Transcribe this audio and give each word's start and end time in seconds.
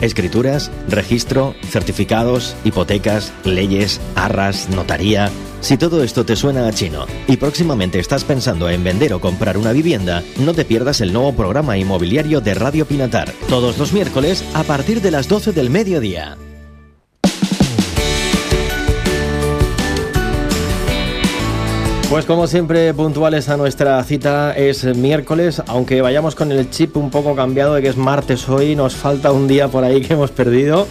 Escrituras, 0.00 0.70
registro, 0.88 1.54
certificados, 1.68 2.56
hipotecas, 2.64 3.32
leyes, 3.44 4.00
arras, 4.14 4.68
notaría. 4.70 5.30
Si 5.60 5.76
todo 5.76 6.02
esto 6.02 6.24
te 6.24 6.36
suena 6.36 6.66
a 6.66 6.72
chino 6.72 7.06
y 7.28 7.36
próximamente 7.36 7.98
estás 7.98 8.24
pensando 8.24 8.70
en 8.70 8.82
vender 8.82 9.12
o 9.12 9.20
comprar 9.20 9.58
una 9.58 9.72
vivienda, 9.72 10.22
no 10.38 10.54
te 10.54 10.64
pierdas 10.64 11.02
el 11.02 11.12
nuevo 11.12 11.34
programa 11.34 11.76
inmobiliario 11.76 12.40
de 12.40 12.54
Radio 12.54 12.86
Pinatar, 12.86 13.32
todos 13.48 13.76
los 13.76 13.92
miércoles 13.92 14.42
a 14.54 14.62
partir 14.62 15.02
de 15.02 15.10
las 15.10 15.28
12 15.28 15.52
del 15.52 15.68
mediodía. 15.68 16.38
Pues 22.10 22.24
como 22.24 22.48
siempre, 22.48 22.92
puntuales 22.92 23.48
a 23.50 23.56
nuestra 23.56 24.02
cita, 24.02 24.52
es 24.52 24.84
miércoles, 24.96 25.62
aunque 25.68 26.02
vayamos 26.02 26.34
con 26.34 26.50
el 26.50 26.68
chip 26.68 26.96
un 26.96 27.08
poco 27.08 27.36
cambiado 27.36 27.74
de 27.74 27.82
que 27.82 27.88
es 27.88 27.96
martes 27.96 28.48
hoy, 28.48 28.74
nos 28.74 28.96
falta 28.96 29.30
un 29.30 29.46
día 29.46 29.68
por 29.68 29.84
ahí 29.84 30.00
que 30.00 30.14
hemos 30.14 30.32
perdido. 30.32 30.88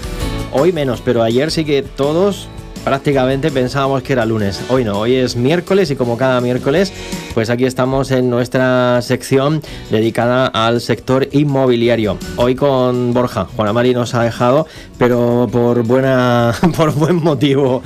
Hoy 0.54 0.72
menos, 0.72 1.02
pero 1.04 1.22
ayer 1.22 1.52
sí 1.52 1.66
que 1.66 1.82
todos 1.82 2.48
prácticamente 2.84 3.52
pensábamos 3.52 4.04
que 4.04 4.14
era 4.14 4.26
lunes. 4.26 4.62
Hoy 4.70 4.84
no, 4.84 5.00
hoy 5.00 5.16
es 5.16 5.36
miércoles 5.36 5.92
y 5.92 5.96
como 5.96 6.18
cada 6.18 6.42
miércoles, 6.42 6.94
pues 7.34 7.50
aquí 7.50 7.66
estamos 7.66 8.12
en 8.12 8.30
nuestra 8.30 9.02
sección 9.02 9.62
dedicada 9.90 10.48
al 10.48 10.82
sector 10.82 11.28
inmobiliario. 11.32 12.18
Hoy 12.38 12.56
con 12.56 13.14
Borja. 13.14 13.46
Juana 13.46 13.74
Mari 13.74 13.94
nos 13.94 14.16
ha 14.16 14.24
dejado, 14.24 14.68
pero 14.98 15.48
por 15.52 15.84
buena 15.84 16.54
por 16.78 16.94
buen 16.94 17.18
motivo. 17.18 17.82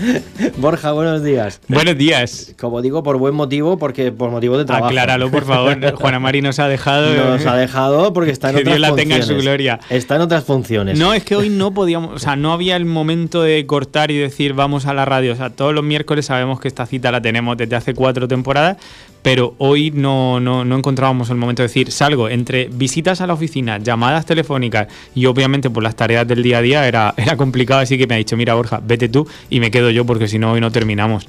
Borja, 0.58 0.92
buenos 0.92 1.24
días. 1.24 1.60
Buenos 1.68 1.98
días. 1.98 2.54
Como 2.60 2.82
digo, 2.82 3.04
por 3.04 3.18
buen 3.18 3.36
motivo, 3.36 3.78
porque 3.78 4.12
por 4.12 4.30
motivo 4.32 4.58
de 4.58 4.66
trabajo. 4.66 4.88
Acláralo, 4.88 5.30
por 5.32 5.46
favor. 5.46 5.78
Juana 5.96 6.20
Mari 6.20 6.42
nos 6.42 6.60
ha 6.60 6.68
dejado. 6.68 7.14
Nos 7.14 7.46
ha 7.46 7.56
dejado 7.56 8.14
porque 8.14 8.32
está 8.32 8.50
en 8.50 8.56
que 8.56 8.62
otras 8.62 8.76
Dios 8.76 8.82
la 8.82 8.88
funciones. 8.90 9.10
tenga 9.10 9.34
en 9.34 9.40
su 9.40 9.44
gloria. 9.44 9.80
Está 9.90 10.16
en 10.16 10.22
otras 10.22 10.44
funciones. 10.44 10.98
No, 10.98 11.14
es 11.14 11.24
que 11.24 11.36
hoy 11.36 11.50
no 11.50 11.74
podíamos, 11.74 12.14
o 12.16 12.20
sea, 12.20 12.36
no 12.36 12.54
había 12.54 12.76
el 12.76 12.86
momento 12.86 13.42
de 13.42 13.66
cortar 13.66 14.12
y 14.12 14.18
decir 14.18 14.54
vamos 14.54 14.83
a 14.86 14.94
la 14.94 15.06
radio. 15.06 15.34
O 15.34 15.36
sea, 15.36 15.50
todos 15.50 15.74
los 15.74 15.84
miércoles 15.84 16.26
sabemos 16.26 16.60
que 16.60 16.68
esta 16.68 16.86
cita 16.86 17.12
la 17.12 17.22
tenemos 17.22 17.58
desde 17.58 17.76
hace 17.76 17.94
cuatro 17.94 18.28
temporadas, 18.28 18.78
pero 19.24 19.56
hoy 19.58 19.90
no, 19.92 20.40
no, 20.40 20.66
no 20.66 20.78
encontrábamos 20.78 21.30
el 21.30 21.38
momento 21.38 21.64
de 21.64 21.70
decir 21.70 21.92
salgo 21.92 22.30
entre 22.30 22.70
visitas 22.72 23.22
a 23.22 23.28
la 23.28 23.34
oficina, 23.34 23.78
llamadas 23.78 24.26
telefónicas 24.26 24.88
y 25.16 25.26
obviamente 25.26 25.70
por 25.70 25.82
las 25.82 25.96
tareas 25.96 26.28
del 26.28 26.44
día 26.44 26.58
a 26.58 26.62
día 26.62 26.88
era, 26.88 27.14
era 27.18 27.38
complicado, 27.38 27.80
así 27.80 27.98
que 27.98 28.06
me 28.06 28.16
ha 28.16 28.18
dicho, 28.18 28.38
mira 28.38 28.54
Borja, 28.54 28.82
vete 28.84 29.10
tú 29.10 29.28
y 29.50 29.60
me 29.60 29.72
quedo 29.72 29.90
yo 29.90 30.06
porque 30.06 30.28
si 30.28 30.38
no 30.38 30.52
hoy 30.52 30.62
no 30.62 30.72
terminamos. 30.72 31.28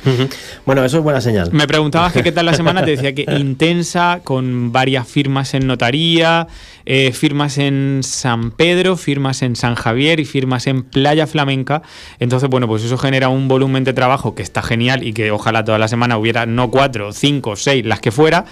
Bueno, 0.66 0.84
eso 0.84 0.98
es 0.98 1.04
buena 1.04 1.20
señal. 1.20 1.50
Me 1.52 1.66
preguntabas 1.66 2.12
que 2.12 2.22
qué 2.22 2.32
tal 2.32 2.46
la 2.46 2.54
semana, 2.54 2.84
te 2.84 2.90
decía 2.90 3.14
que 3.14 3.24
intensa, 3.38 4.20
con 4.24 4.72
varias 4.72 5.06
firmas 5.06 5.54
en 5.54 5.66
notaría, 5.66 6.48
eh, 6.86 7.12
firmas 7.12 7.58
en 7.58 8.00
San 8.02 8.50
Pedro, 8.50 8.96
firmas 8.96 9.42
en 9.42 9.56
San 9.56 9.74
Javier 9.74 10.20
y 10.20 10.24
firmas 10.24 10.66
en 10.66 10.82
Playa 10.82 11.26
Flamenca. 11.26 11.82
Entonces, 12.18 12.48
bueno, 12.48 12.66
pues 12.66 12.84
eso 12.84 12.98
genera 12.98 13.28
un 13.28 13.48
volumen 13.48 13.84
de 13.84 13.92
trabajo 13.92 14.34
que 14.34 14.42
está 14.42 14.62
genial 14.62 15.02
y 15.02 15.12
que 15.12 15.30
ojalá 15.30 15.64
toda 15.64 15.78
la 15.78 15.88
semana 15.88 16.18
hubiera 16.18 16.46
no 16.46 16.70
cuatro, 16.70 17.12
cinco, 17.12 17.56
seis, 17.56 17.84
las 17.84 18.00
que 18.00 18.10
fuera. 18.10 18.44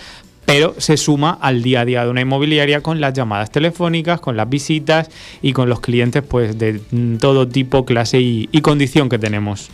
Pero 0.45 0.75
se 0.79 0.97
suma 0.97 1.39
al 1.41 1.63
día 1.63 1.83
a 1.83 1.85
día 1.85 2.05
de 2.05 2.11
una 2.11 2.21
inmobiliaria 2.21 2.81
con 2.81 3.01
las 3.01 3.15
llamadas 3.15 3.51
telefónicas, 3.51 4.21
con 4.21 4.37
las 4.37 4.49
visitas 4.49 5.09
y 5.41 5.53
con 5.53 5.69
los 5.69 5.81
clientes 5.81 6.23
pues 6.23 6.59
de 6.59 6.81
todo 7.21 7.47
tipo, 7.49 7.85
clase 7.85 8.21
y, 8.21 8.49
y 8.51 8.61
condición 8.61 9.09
que 9.09 9.19
tenemos. 9.19 9.71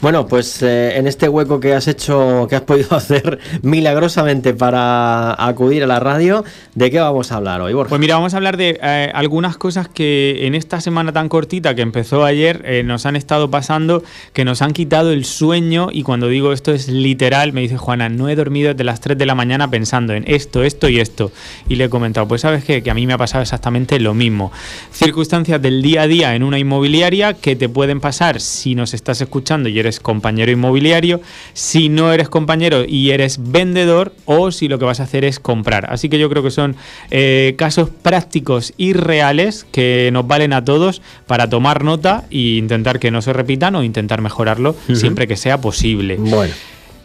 Bueno, 0.00 0.26
pues 0.26 0.62
eh, 0.62 0.96
en 0.96 1.06
este 1.06 1.28
hueco 1.28 1.60
que 1.60 1.74
has 1.74 1.86
hecho, 1.86 2.46
que 2.48 2.56
has 2.56 2.62
podido 2.62 2.96
hacer 2.96 3.38
milagrosamente 3.62 4.54
para 4.54 5.32
acudir 5.46 5.84
a 5.84 5.86
la 5.86 6.00
radio, 6.00 6.44
¿de 6.74 6.90
qué 6.90 6.98
vamos 6.98 7.30
a 7.32 7.36
hablar 7.36 7.60
hoy, 7.60 7.74
Borja? 7.74 7.90
Pues 7.90 8.00
mira, 8.00 8.14
vamos 8.14 8.32
a 8.34 8.38
hablar 8.38 8.56
de 8.56 8.80
eh, 8.82 9.10
algunas 9.14 9.56
cosas 9.58 9.88
que 9.88 10.46
en 10.46 10.54
esta 10.54 10.80
semana 10.80 11.12
tan 11.12 11.28
cortita 11.28 11.74
que 11.74 11.82
empezó 11.82 12.24
ayer 12.24 12.62
eh, 12.64 12.82
nos 12.82 13.04
han 13.04 13.16
estado 13.16 13.50
pasando, 13.50 14.02
que 14.32 14.44
nos 14.44 14.62
han 14.62 14.72
quitado 14.72 15.12
el 15.12 15.24
sueño 15.24 15.88
y 15.92 16.02
cuando 16.04 16.28
digo 16.28 16.52
esto 16.52 16.72
es 16.72 16.88
literal, 16.88 17.52
me 17.52 17.60
dice 17.60 17.76
Juana, 17.76 18.08
no 18.08 18.28
he 18.28 18.36
dormido 18.36 18.72
desde 18.72 18.84
las 18.84 19.00
3 19.00 19.18
de 19.18 19.26
la 19.26 19.34
mañana 19.34 19.70
pensando 19.70 19.89
en 19.90 20.24
esto, 20.26 20.62
esto 20.62 20.88
y 20.88 21.00
esto. 21.00 21.32
Y 21.68 21.74
le 21.76 21.84
he 21.84 21.88
comentado, 21.88 22.26
pues 22.28 22.42
sabes 22.42 22.64
qué? 22.64 22.82
que 22.82 22.90
a 22.90 22.94
mí 22.94 23.06
me 23.06 23.12
ha 23.12 23.18
pasado 23.18 23.42
exactamente 23.42 23.98
lo 24.00 24.14
mismo. 24.14 24.52
Circunstancias 24.92 25.60
del 25.60 25.82
día 25.82 26.02
a 26.02 26.06
día 26.06 26.34
en 26.34 26.42
una 26.42 26.58
inmobiliaria 26.58 27.34
que 27.34 27.56
te 27.56 27.68
pueden 27.68 28.00
pasar 28.00 28.40
si 28.40 28.74
nos 28.74 28.94
estás 28.94 29.20
escuchando 29.20 29.68
y 29.68 29.78
eres 29.78 30.00
compañero 30.00 30.50
inmobiliario, 30.52 31.20
si 31.52 31.88
no 31.88 32.12
eres 32.12 32.28
compañero 32.28 32.84
y 32.86 33.10
eres 33.10 33.38
vendedor 33.50 34.12
o 34.24 34.50
si 34.52 34.68
lo 34.68 34.78
que 34.78 34.84
vas 34.84 35.00
a 35.00 35.04
hacer 35.04 35.24
es 35.24 35.40
comprar. 35.40 35.86
Así 35.90 36.08
que 36.08 36.18
yo 36.18 36.28
creo 36.30 36.42
que 36.42 36.50
son 36.50 36.76
eh, 37.10 37.54
casos 37.58 37.90
prácticos 37.90 38.72
y 38.76 38.92
reales 38.92 39.66
que 39.72 40.10
nos 40.12 40.26
valen 40.26 40.52
a 40.52 40.64
todos 40.64 41.02
para 41.26 41.48
tomar 41.50 41.82
nota 41.84 42.24
e 42.30 42.56
intentar 42.56 42.98
que 43.00 43.10
no 43.10 43.22
se 43.22 43.32
repitan 43.32 43.74
o 43.74 43.82
intentar 43.82 44.20
mejorarlo 44.20 44.76
siempre 44.94 45.26
que 45.26 45.36
sea 45.36 45.60
posible. 45.60 46.16
bueno, 46.18 46.52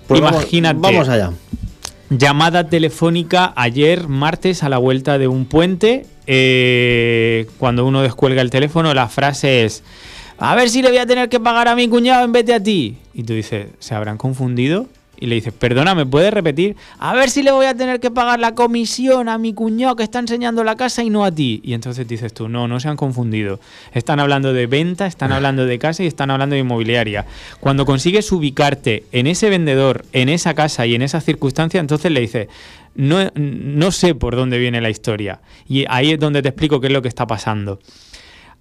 pues 0.07 0.21
vamos- 0.21 0.41
Imagínate. 0.41 0.79
Vamos, 0.79 1.09
allá. 1.09 1.31
Llamada 2.09 2.69
telefónica 2.69 3.51
ayer, 3.55 4.07
martes, 4.07 4.61
a 4.61 4.69
la 4.69 4.77
vuelta 4.77 5.17
de 5.17 5.27
un 5.27 5.45
puente. 5.45 6.05
eh, 6.27 7.47
cuando 7.57 7.85
uno 7.85 8.01
descuelga 8.01 8.41
el 8.41 8.49
teléfono, 8.49 8.93
la 8.93 9.07
frase 9.07 9.65
es: 9.65 9.83
A 10.37 10.55
ver 10.55 10.69
si 10.69 10.81
le 10.81 10.89
voy 10.89 10.99
a 10.99 11.05
tener 11.05 11.29
que 11.29 11.39
pagar 11.39 11.67
a 11.67 11.75
mi 11.75 11.87
cuñado 11.87 12.23
en 12.25 12.31
vez 12.31 12.45
de 12.45 12.53
a 12.53 12.61
ti. 12.61 12.97
Y 13.13 13.23
tú 13.23 13.33
dices: 13.33 13.67
¿Se 13.79 13.95
habrán 13.95 14.17
confundido? 14.17 14.87
Y 15.19 15.27
le 15.27 15.35
dices: 15.35 15.53
Perdona, 15.53 15.95
¿me 15.95 16.05
puedes 16.05 16.33
repetir? 16.33 16.75
A 16.99 17.13
ver 17.13 17.29
si 17.29 17.43
le 17.43 17.51
voy 17.51 17.65
a 17.65 17.75
tener 17.75 17.99
que 17.99 18.11
pagar 18.11 18.39
la 18.39 18.55
comisión 18.55 19.29
a 19.29 19.37
mi 19.37 19.53
cuñado 19.53 19.95
que 19.95 20.03
está 20.03 20.19
enseñando 20.19 20.63
la 20.63 20.75
casa 20.75 21.03
y 21.03 21.09
no 21.09 21.25
a 21.25 21.31
ti. 21.31 21.61
Y 21.63 21.73
entonces 21.73 22.07
dices 22.07 22.33
tú: 22.33 22.49
No, 22.49 22.67
no 22.67 22.79
se 22.79 22.87
han 22.87 22.97
confundido. 22.97 23.59
Están 23.93 24.19
hablando 24.19 24.53
de 24.53 24.67
venta, 24.67 25.07
están 25.07 25.31
hablando 25.31 25.65
de 25.65 25.79
casa 25.79 26.03
y 26.03 26.07
están 26.07 26.31
hablando 26.31 26.55
de 26.55 26.61
inmobiliaria. 26.61 27.25
Cuando 27.59 27.85
consigues 27.85 28.31
ubicarte 28.31 29.03
en 29.11 29.27
ese 29.27 29.49
vendedor, 29.49 30.05
en 30.13 30.29
esa 30.29 30.53
casa 30.53 30.85
y 30.85 30.95
en 30.95 31.01
esa 31.01 31.21
circunstancia, 31.21 31.79
entonces 31.79 32.11
le 32.11 32.21
dices, 32.21 32.47
no, 32.95 33.29
no 33.35 33.91
sé 33.91 34.15
por 34.15 34.35
dónde 34.35 34.57
viene 34.57 34.81
la 34.81 34.89
historia. 34.89 35.41
Y 35.67 35.85
ahí 35.89 36.11
es 36.11 36.19
donde 36.19 36.41
te 36.41 36.49
explico 36.49 36.79
qué 36.79 36.87
es 36.87 36.93
lo 36.93 37.01
que 37.01 37.09
está 37.09 37.27
pasando. 37.27 37.79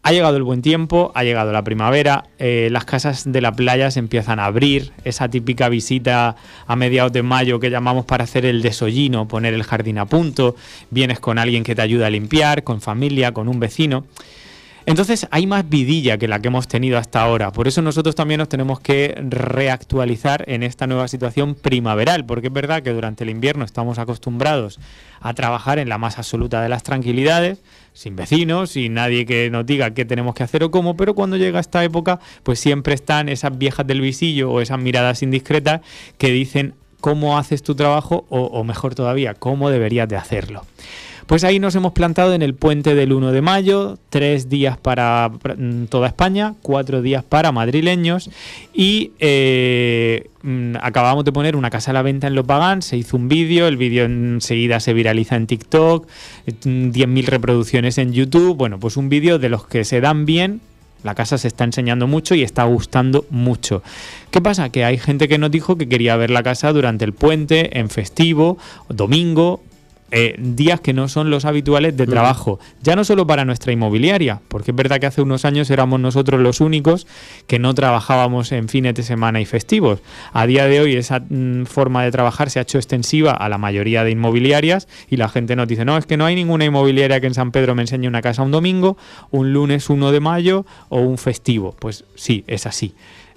Ha 0.06 0.12
llegado 0.12 0.36
el 0.36 0.42
buen 0.42 0.60
tiempo, 0.60 1.12
ha 1.14 1.24
llegado 1.24 1.50
la 1.50 1.64
primavera, 1.64 2.24
eh, 2.38 2.68
las 2.70 2.84
casas 2.84 3.24
de 3.24 3.40
la 3.40 3.52
playa 3.52 3.90
se 3.90 4.00
empiezan 4.00 4.38
a 4.38 4.44
abrir, 4.44 4.92
esa 5.02 5.30
típica 5.30 5.70
visita 5.70 6.36
a 6.66 6.76
mediados 6.76 7.10
de 7.14 7.22
mayo 7.22 7.58
que 7.58 7.70
llamamos 7.70 8.04
para 8.04 8.24
hacer 8.24 8.44
el 8.44 8.60
desollino, 8.60 9.26
poner 9.26 9.54
el 9.54 9.62
jardín 9.62 9.96
a 9.96 10.04
punto, 10.04 10.56
vienes 10.90 11.20
con 11.20 11.38
alguien 11.38 11.64
que 11.64 11.74
te 11.74 11.80
ayuda 11.80 12.08
a 12.08 12.10
limpiar, 12.10 12.64
con 12.64 12.82
familia, 12.82 13.32
con 13.32 13.48
un 13.48 13.58
vecino. 13.58 14.04
Entonces 14.86 15.26
hay 15.30 15.46
más 15.46 15.66
vidilla 15.66 16.18
que 16.18 16.28
la 16.28 16.40
que 16.40 16.48
hemos 16.48 16.68
tenido 16.68 16.98
hasta 16.98 17.22
ahora. 17.22 17.52
Por 17.52 17.68
eso 17.68 17.80
nosotros 17.80 18.14
también 18.14 18.38
nos 18.38 18.50
tenemos 18.50 18.80
que 18.80 19.14
reactualizar 19.28 20.44
en 20.46 20.62
esta 20.62 20.86
nueva 20.86 21.08
situación 21.08 21.54
primaveral, 21.54 22.26
porque 22.26 22.48
es 22.48 22.52
verdad 22.52 22.82
que 22.82 22.92
durante 22.92 23.24
el 23.24 23.30
invierno 23.30 23.64
estamos 23.64 23.98
acostumbrados 23.98 24.78
a 25.20 25.32
trabajar 25.32 25.78
en 25.78 25.88
la 25.88 25.96
más 25.96 26.18
absoluta 26.18 26.60
de 26.60 26.68
las 26.68 26.82
tranquilidades, 26.82 27.62
sin 27.94 28.14
vecinos, 28.14 28.72
sin 28.72 28.94
nadie 28.94 29.24
que 29.24 29.48
nos 29.50 29.64
diga 29.64 29.92
qué 29.92 30.04
tenemos 30.04 30.34
que 30.34 30.42
hacer 30.42 30.62
o 30.64 30.70
cómo, 30.70 30.98
pero 30.98 31.14
cuando 31.14 31.38
llega 31.38 31.60
esta 31.60 31.82
época, 31.82 32.20
pues 32.42 32.60
siempre 32.60 32.92
están 32.92 33.30
esas 33.30 33.56
viejas 33.56 33.86
del 33.86 34.02
visillo 34.02 34.50
o 34.50 34.60
esas 34.60 34.78
miradas 34.78 35.22
indiscretas 35.22 35.80
que 36.18 36.30
dicen 36.30 36.74
cómo 37.00 37.38
haces 37.38 37.62
tu 37.62 37.74
trabajo 37.74 38.26
o, 38.28 38.42
o 38.42 38.64
mejor 38.64 38.94
todavía, 38.94 39.32
cómo 39.32 39.70
deberías 39.70 40.08
de 40.08 40.16
hacerlo. 40.16 40.66
Pues 41.26 41.42
ahí 41.42 41.58
nos 41.58 41.74
hemos 41.74 41.92
plantado 41.92 42.34
en 42.34 42.42
el 42.42 42.54
puente 42.54 42.94
del 42.94 43.12
1 43.12 43.32
de 43.32 43.40
mayo, 43.40 43.98
tres 44.10 44.50
días 44.50 44.76
para 44.76 45.30
mm, 45.30 45.84
toda 45.84 46.08
España, 46.08 46.54
cuatro 46.60 47.00
días 47.00 47.24
para 47.24 47.50
madrileños 47.50 48.30
y 48.74 49.12
eh, 49.20 50.28
mm, 50.42 50.74
acabamos 50.82 51.24
de 51.24 51.32
poner 51.32 51.56
una 51.56 51.70
casa 51.70 51.92
a 51.92 51.94
la 51.94 52.02
venta 52.02 52.26
en 52.26 52.34
Los 52.34 52.44
Pagán, 52.44 52.82
se 52.82 52.98
hizo 52.98 53.16
un 53.16 53.28
vídeo, 53.28 53.68
el 53.68 53.78
vídeo 53.78 54.04
enseguida 54.04 54.80
se 54.80 54.92
viraliza 54.92 55.36
en 55.36 55.46
TikTok, 55.46 56.06
eh, 56.46 56.52
10.000 56.52 57.24
reproducciones 57.24 57.96
en 57.96 58.12
YouTube, 58.12 58.56
bueno, 58.56 58.78
pues 58.78 58.98
un 58.98 59.08
vídeo 59.08 59.38
de 59.38 59.48
los 59.48 59.66
que 59.66 59.84
se 59.84 60.02
dan 60.02 60.26
bien, 60.26 60.60
la 61.04 61.14
casa 61.14 61.38
se 61.38 61.48
está 61.48 61.64
enseñando 61.64 62.06
mucho 62.06 62.34
y 62.34 62.42
está 62.42 62.64
gustando 62.64 63.24
mucho. 63.30 63.82
¿Qué 64.30 64.40
pasa? 64.40 64.70
Que 64.70 64.84
hay 64.84 64.98
gente 64.98 65.28
que 65.28 65.38
nos 65.38 65.50
dijo 65.50 65.76
que 65.76 65.88
quería 65.88 66.16
ver 66.16 66.30
la 66.30 66.42
casa 66.42 66.72
durante 66.72 67.04
el 67.04 67.12
puente, 67.12 67.78
en 67.78 67.90
festivo, 67.90 68.56
domingo, 68.88 69.60
eh, 70.10 70.36
días 70.38 70.80
que 70.80 70.92
no 70.92 71.08
son 71.08 71.30
los 71.30 71.44
habituales 71.44 71.96
de 71.96 72.06
trabajo. 72.06 72.60
Ya 72.82 72.94
no 72.94 73.04
solo 73.04 73.26
para 73.26 73.44
nuestra 73.44 73.72
inmobiliaria, 73.72 74.40
porque 74.48 74.70
es 74.70 74.76
verdad 74.76 75.00
que 75.00 75.06
hace 75.06 75.22
unos 75.22 75.44
años 75.44 75.70
éramos 75.70 75.98
nosotros 75.98 76.40
los 76.40 76.60
únicos 76.60 77.06
que 77.46 77.58
no 77.58 77.74
trabajábamos 77.74 78.52
en 78.52 78.68
fines 78.68 78.94
de 78.94 79.02
semana 79.02 79.40
y 79.40 79.44
festivos. 79.44 80.00
A 80.32 80.46
día 80.46 80.66
de 80.66 80.80
hoy 80.80 80.94
esa 80.94 81.20
mm, 81.20 81.64
forma 81.64 82.04
de 82.04 82.10
trabajar 82.10 82.50
se 82.50 82.58
ha 82.58 82.62
hecho 82.62 82.78
extensiva 82.78 83.32
a 83.32 83.48
la 83.48 83.58
mayoría 83.58 84.04
de 84.04 84.10
inmobiliarias 84.12 84.88
y 85.10 85.16
la 85.16 85.28
gente 85.28 85.56
nos 85.56 85.66
dice, 85.66 85.84
no, 85.84 85.96
es 85.96 86.06
que 86.06 86.16
no 86.16 86.26
hay 86.26 86.34
ninguna 86.34 86.64
inmobiliaria 86.64 87.20
que 87.20 87.26
en 87.26 87.34
San 87.34 87.50
Pedro 87.50 87.74
me 87.74 87.82
enseñe 87.82 88.06
una 88.06 88.22
casa 88.22 88.42
un 88.42 88.50
domingo, 88.50 88.96
un 89.30 89.52
lunes 89.52 89.90
1 89.90 90.12
de 90.12 90.20
mayo 90.20 90.66
o 90.90 91.00
un 91.00 91.18
festivo. 91.18 91.74
Pues 91.78 92.04
sí, 92.14 92.44
es 92.46 92.66
así. 92.66 92.94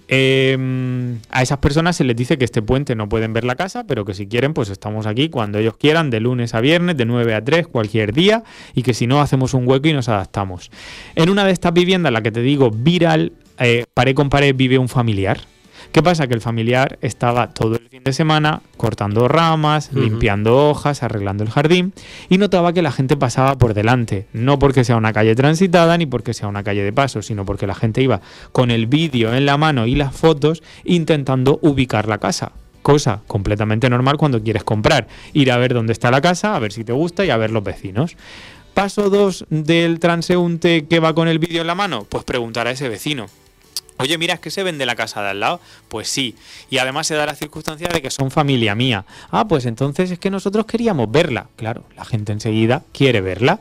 Em, 0.10 1.20
a 1.32 1.42
esas 1.42 1.58
personas 1.58 1.98
se 1.98 2.04
les 2.04 2.16
dice 2.16 2.38
que 2.38 2.46
este 2.46 2.62
puente 2.62 2.96
no 2.96 3.10
pueden 3.10 3.34
ver 3.34 3.44
la 3.44 3.56
casa, 3.56 3.86
pero 3.86 4.06
que 4.06 4.14
si 4.14 4.28
quieren, 4.28 4.54
pues 4.54 4.70
estamos 4.70 5.06
aquí 5.06 5.30
cuando 5.30 5.58
ellos 5.60 5.76
quieran, 5.78 6.10
de 6.10 6.20
lunes 6.20 6.54
a 6.54 6.62
viernes, 6.62 6.96
de 6.96 7.06
9 7.06 7.36
a 7.36 7.44
3, 7.44 7.68
cualquier 7.68 8.14
día, 8.14 8.44
y 8.74 8.84
que 8.84 8.94
si 8.94 9.08
no, 9.08 9.22
hacemos 9.22 9.54
un 9.54 9.68
hueco 9.68 9.88
y 9.88 9.94
nos 9.94 10.08
adaptamos. 10.08 10.72
En 11.16 11.30
una 11.30 11.44
de 11.44 11.52
estas 11.52 11.74
viviendas, 11.74 12.14
la 12.14 12.22
que 12.22 12.32
te 12.32 12.42
digo, 12.42 12.72
viral, 12.72 13.34
eh, 13.60 13.86
con 14.16 14.30
pared, 14.30 14.56
vive 14.56 14.78
un 14.78 14.88
familiar. 14.88 15.40
¿Qué 15.92 16.04
pasa? 16.04 16.28
Que 16.28 16.36
el 16.36 16.42
familiar 16.42 17.00
estaba 17.02 17.54
todo 17.54 17.76
el 17.76 17.90
fin 17.90 18.04
de 18.04 18.14
semana 18.14 18.62
cortando 18.76 19.28
ramas, 19.28 19.92
limpiando 19.94 20.70
hojas, 20.70 21.02
arreglando 21.02 21.44
el 21.44 21.50
jardín 21.50 21.94
y 22.30 22.38
notaba 22.38 22.74
que 22.74 22.82
la 22.82 22.92
gente 22.92 23.18
pasaba 23.18 23.58
por 23.58 23.74
delante, 23.74 24.28
no 24.34 24.60
porque 24.60 24.84
sea 24.84 24.98
una 24.98 25.14
calle 25.14 25.34
transitada 25.36 25.98
ni 25.98 26.06
porque 26.06 26.34
sea 26.34 26.48
una 26.48 26.64
calle 26.64 26.84
de 26.84 26.94
paso, 26.94 27.22
sino 27.22 27.46
porque 27.46 27.66
la 27.66 27.74
gente 27.74 28.02
iba 28.02 28.22
con 28.52 28.70
el 28.70 28.86
vídeo 28.86 29.34
en 29.34 29.46
la 29.46 29.58
mano 29.58 29.88
y 29.88 29.96
las 29.96 30.16
fotos 30.16 30.62
intentando 30.84 31.58
ubicar 31.62 32.08
la 32.08 32.20
casa. 32.20 32.52
Cosa 32.84 33.22
completamente 33.26 33.90
normal 33.90 34.18
cuando 34.18 34.42
quieres 34.42 34.64
comprar. 34.64 35.08
Ir 35.34 35.52
a 35.52 35.58
ver 35.58 35.74
dónde 35.74 35.94
está 35.94 36.12
la 36.12 36.22
casa, 36.22 36.56
a 36.56 36.60
ver 36.60 36.72
si 36.72 36.84
te 36.84 36.94
gusta 36.94 37.26
y 37.26 37.32
a 37.32 37.38
ver 37.38 37.52
los 37.52 37.64
vecinos. 37.64 38.16
Paso 38.74 39.10
2 39.10 39.48
del 39.50 40.00
transeúnte 40.00 40.86
que 40.86 41.00
va 41.00 41.16
con 41.16 41.28
el 41.28 41.40
vídeo 41.40 41.62
en 41.62 41.68
la 41.68 41.76
mano, 41.76 42.06
pues 42.08 42.24
preguntar 42.24 42.68
a 42.68 42.72
ese 42.72 42.88
vecino. 42.88 43.26
Oye, 44.00 44.18
mira, 44.18 44.36
es 44.36 44.40
que 44.40 44.52
se 44.52 44.64
vende 44.64 44.86
la 44.86 44.96
casa 44.96 45.22
de 45.22 45.30
al 45.30 45.40
lado. 45.40 45.60
Pues 45.90 46.08
sí. 46.08 46.36
Y 46.70 46.78
además 46.78 47.08
se 47.08 47.16
da 47.16 47.26
la 47.26 47.36
circunstancia 47.36 47.88
de 47.88 48.02
que 48.02 48.12
son 48.12 48.32
familia 48.32 48.76
mía. 48.76 49.06
Ah, 49.32 49.48
pues 49.48 49.66
entonces 49.66 50.12
es 50.12 50.20
que 50.20 50.30
nosotros 50.30 50.66
queríamos 50.66 51.12
verla. 51.12 51.48
Claro, 51.56 51.84
la 51.96 52.06
gente 52.06 52.32
enseguida 52.32 52.84
quiere 52.92 53.22
verla. 53.22 53.60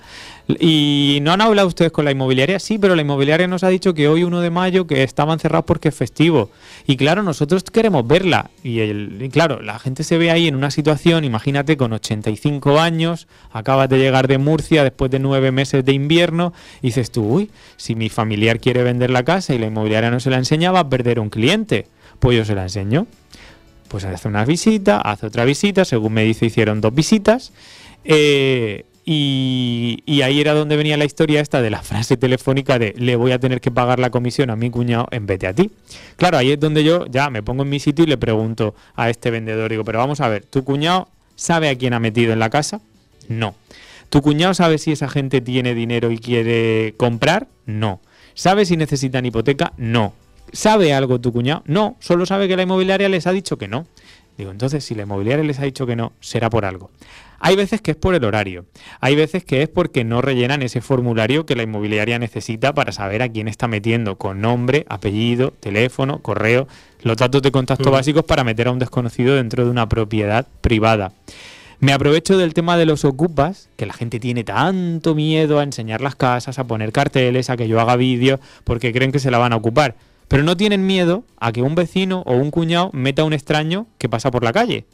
¿Y 0.48 1.18
no 1.22 1.32
han 1.32 1.40
hablado 1.40 1.66
ustedes 1.66 1.90
con 1.90 2.04
la 2.04 2.12
inmobiliaria? 2.12 2.60
Sí, 2.60 2.78
pero 2.78 2.94
la 2.94 3.02
inmobiliaria 3.02 3.48
nos 3.48 3.64
ha 3.64 3.68
dicho 3.68 3.94
que 3.94 4.06
hoy 4.06 4.22
1 4.22 4.40
de 4.40 4.50
mayo 4.50 4.86
que 4.86 5.02
estaban 5.02 5.40
cerrados 5.40 5.64
porque 5.66 5.88
es 5.88 5.94
festivo. 5.94 6.50
Y 6.86 6.96
claro, 6.96 7.24
nosotros 7.24 7.64
queremos 7.64 8.06
verla. 8.06 8.50
Y, 8.62 8.78
el, 8.78 9.28
claro, 9.32 9.60
la 9.60 9.80
gente 9.80 10.04
se 10.04 10.18
ve 10.18 10.30
ahí 10.30 10.46
en 10.46 10.54
una 10.54 10.70
situación, 10.70 11.24
imagínate, 11.24 11.76
con 11.76 11.92
85 11.92 12.78
años, 12.78 13.26
acabas 13.50 13.88
de 13.88 13.98
llegar 13.98 14.28
de 14.28 14.38
Murcia 14.38 14.84
después 14.84 15.10
de 15.10 15.18
nueve 15.18 15.50
meses 15.50 15.84
de 15.84 15.92
invierno, 15.92 16.52
y 16.80 16.88
dices 16.88 17.10
tú, 17.10 17.24
uy, 17.24 17.50
si 17.76 17.96
mi 17.96 18.08
familiar 18.08 18.60
quiere 18.60 18.84
vender 18.84 19.10
la 19.10 19.24
casa 19.24 19.52
y 19.52 19.58
la 19.58 19.66
inmobiliaria 19.66 20.12
no 20.12 20.20
se 20.20 20.30
la 20.30 20.36
enseña, 20.36 20.70
va 20.70 20.80
a 20.80 20.88
perder 20.88 21.18
un 21.18 21.28
cliente. 21.28 21.88
Pues 22.20 22.36
yo 22.36 22.44
se 22.44 22.54
la 22.54 22.62
enseño. 22.62 23.08
Pues 23.88 24.04
hace 24.04 24.28
una 24.28 24.44
visita, 24.44 25.00
hace 25.00 25.26
otra 25.26 25.44
visita, 25.44 25.84
según 25.84 26.12
me 26.12 26.22
dice, 26.22 26.46
hicieron 26.46 26.80
dos 26.80 26.94
visitas. 26.94 27.52
Eh, 28.04 28.84
y, 29.08 30.20
ahí 30.22 30.40
era 30.40 30.52
donde 30.52 30.76
venía 30.76 30.96
la 30.96 31.04
historia 31.04 31.40
esta 31.40 31.62
de 31.62 31.70
la 31.70 31.80
frase 31.80 32.16
telefónica 32.16 32.76
de 32.80 32.92
le 32.98 33.14
voy 33.14 33.30
a 33.30 33.38
tener 33.38 33.60
que 33.60 33.70
pagar 33.70 34.00
la 34.00 34.10
comisión 34.10 34.50
a 34.50 34.56
mi 34.56 34.68
cuñado 34.68 35.06
en 35.12 35.26
vez 35.26 35.38
de 35.38 35.46
a 35.46 35.54
ti. 35.54 35.70
Claro, 36.16 36.38
ahí 36.38 36.50
es 36.50 36.58
donde 36.58 36.82
yo 36.82 37.06
ya 37.06 37.30
me 37.30 37.40
pongo 37.40 37.62
en 37.62 37.68
mi 37.68 37.78
sitio 37.78 38.04
y 38.04 38.08
le 38.08 38.18
pregunto 38.18 38.74
a 38.96 39.08
este 39.08 39.30
vendedor, 39.30 39.70
digo, 39.70 39.84
pero 39.84 40.00
vamos 40.00 40.20
a 40.20 40.28
ver, 40.28 40.44
¿tu 40.44 40.64
cuñado 40.64 41.08
sabe 41.36 41.68
a 41.68 41.78
quién 41.78 41.94
ha 41.94 42.00
metido 42.00 42.32
en 42.32 42.40
la 42.40 42.50
casa? 42.50 42.80
No. 43.28 43.54
¿Tu 44.10 44.22
cuñado 44.22 44.54
sabe 44.54 44.76
si 44.78 44.90
esa 44.90 45.08
gente 45.08 45.40
tiene 45.40 45.74
dinero 45.74 46.10
y 46.10 46.18
quiere 46.18 46.94
comprar? 46.96 47.46
No. 47.64 48.00
¿Sabe 48.34 48.66
si 48.66 48.76
necesitan 48.76 49.24
hipoteca? 49.24 49.72
No. 49.76 50.14
¿Sabe 50.52 50.92
algo 50.92 51.20
tu 51.20 51.32
cuñado? 51.32 51.62
No, 51.66 51.96
solo 52.00 52.26
sabe 52.26 52.48
que 52.48 52.56
la 52.56 52.64
inmobiliaria 52.64 53.08
les 53.08 53.28
ha 53.28 53.32
dicho 53.32 53.56
que 53.56 53.68
no. 53.68 53.86
Digo, 54.36 54.50
entonces 54.50 54.84
si 54.84 54.96
la 54.96 55.04
inmobiliaria 55.04 55.44
les 55.44 55.60
ha 55.60 55.62
dicho 55.62 55.86
que 55.86 55.94
no, 55.94 56.12
será 56.20 56.50
por 56.50 56.64
algo. 56.64 56.90
Hay 57.38 57.56
veces 57.56 57.80
que 57.80 57.92
es 57.92 57.96
por 57.96 58.14
el 58.14 58.24
horario, 58.24 58.66
hay 59.00 59.14
veces 59.14 59.44
que 59.44 59.62
es 59.62 59.68
porque 59.68 60.04
no 60.04 60.22
rellenan 60.22 60.62
ese 60.62 60.80
formulario 60.80 61.46
que 61.46 61.56
la 61.56 61.62
inmobiliaria 61.62 62.18
necesita 62.18 62.74
para 62.74 62.92
saber 62.92 63.22
a 63.22 63.28
quién 63.28 63.48
está 63.48 63.68
metiendo 63.68 64.16
con 64.16 64.40
nombre, 64.40 64.86
apellido, 64.88 65.52
teléfono, 65.60 66.20
correo, 66.20 66.66
los 67.02 67.16
datos 67.16 67.42
de 67.42 67.52
contacto 67.52 67.90
mm. 67.90 67.92
básicos 67.92 68.24
para 68.24 68.44
meter 68.44 68.68
a 68.68 68.72
un 68.72 68.78
desconocido 68.78 69.36
dentro 69.36 69.64
de 69.64 69.70
una 69.70 69.88
propiedad 69.88 70.46
privada. 70.60 71.12
Me 71.78 71.92
aprovecho 71.92 72.38
del 72.38 72.54
tema 72.54 72.78
de 72.78 72.86
los 72.86 73.04
ocupas, 73.04 73.68
que 73.76 73.84
la 73.84 73.92
gente 73.92 74.18
tiene 74.18 74.44
tanto 74.44 75.14
miedo 75.14 75.58
a 75.58 75.62
enseñar 75.62 76.00
las 76.00 76.16
casas, 76.16 76.58
a 76.58 76.66
poner 76.66 76.90
carteles, 76.90 77.50
a 77.50 77.56
que 77.58 77.68
yo 77.68 77.78
haga 77.80 77.96
vídeos, 77.96 78.40
porque 78.64 78.94
creen 78.94 79.12
que 79.12 79.18
se 79.18 79.30
la 79.30 79.36
van 79.36 79.52
a 79.52 79.56
ocupar. 79.56 79.94
Pero 80.26 80.42
no 80.42 80.56
tienen 80.56 80.86
miedo 80.86 81.24
a 81.38 81.52
que 81.52 81.60
un 81.60 81.74
vecino 81.74 82.22
o 82.24 82.34
un 82.34 82.50
cuñado 82.50 82.90
meta 82.94 83.22
a 83.22 83.24
un 83.26 83.34
extraño 83.34 83.86
que 83.98 84.08
pasa 84.08 84.30
por 84.30 84.42
la 84.42 84.54
calle. 84.54 84.86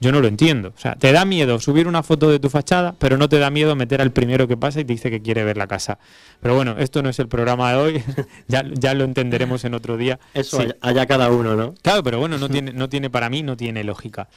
Yo 0.00 0.12
no 0.12 0.20
lo 0.20 0.28
entiendo. 0.28 0.72
O 0.76 0.80
sea, 0.80 0.94
te 0.94 1.12
da 1.12 1.24
miedo 1.24 1.58
subir 1.58 1.88
una 1.88 2.02
foto 2.02 2.30
de 2.30 2.38
tu 2.38 2.50
fachada, 2.50 2.94
pero 2.98 3.16
no 3.16 3.28
te 3.28 3.38
da 3.38 3.50
miedo 3.50 3.74
meter 3.74 4.00
al 4.00 4.12
primero 4.12 4.46
que 4.46 4.56
pasa 4.56 4.80
y 4.80 4.84
te 4.84 4.92
dice 4.92 5.10
que 5.10 5.20
quiere 5.20 5.44
ver 5.44 5.56
la 5.56 5.66
casa. 5.66 5.98
Pero 6.40 6.54
bueno, 6.54 6.76
esto 6.78 7.02
no 7.02 7.08
es 7.08 7.18
el 7.18 7.28
programa 7.28 7.72
de 7.72 7.76
hoy, 7.76 8.02
ya, 8.48 8.64
ya 8.72 8.94
lo 8.94 9.04
entenderemos 9.04 9.64
en 9.64 9.74
otro 9.74 9.96
día. 9.96 10.20
Eso 10.34 10.62
allá 10.80 11.06
cada 11.06 11.30
uno, 11.30 11.56
¿no? 11.56 11.74
Claro, 11.82 12.02
pero 12.02 12.18
bueno, 12.18 12.38
no 12.38 12.48
tiene, 12.48 12.72
no 12.72 12.88
tiene 12.88 13.10
para 13.10 13.28
mí, 13.28 13.42
no 13.42 13.56
tiene 13.56 13.82
lógica. 13.84 14.28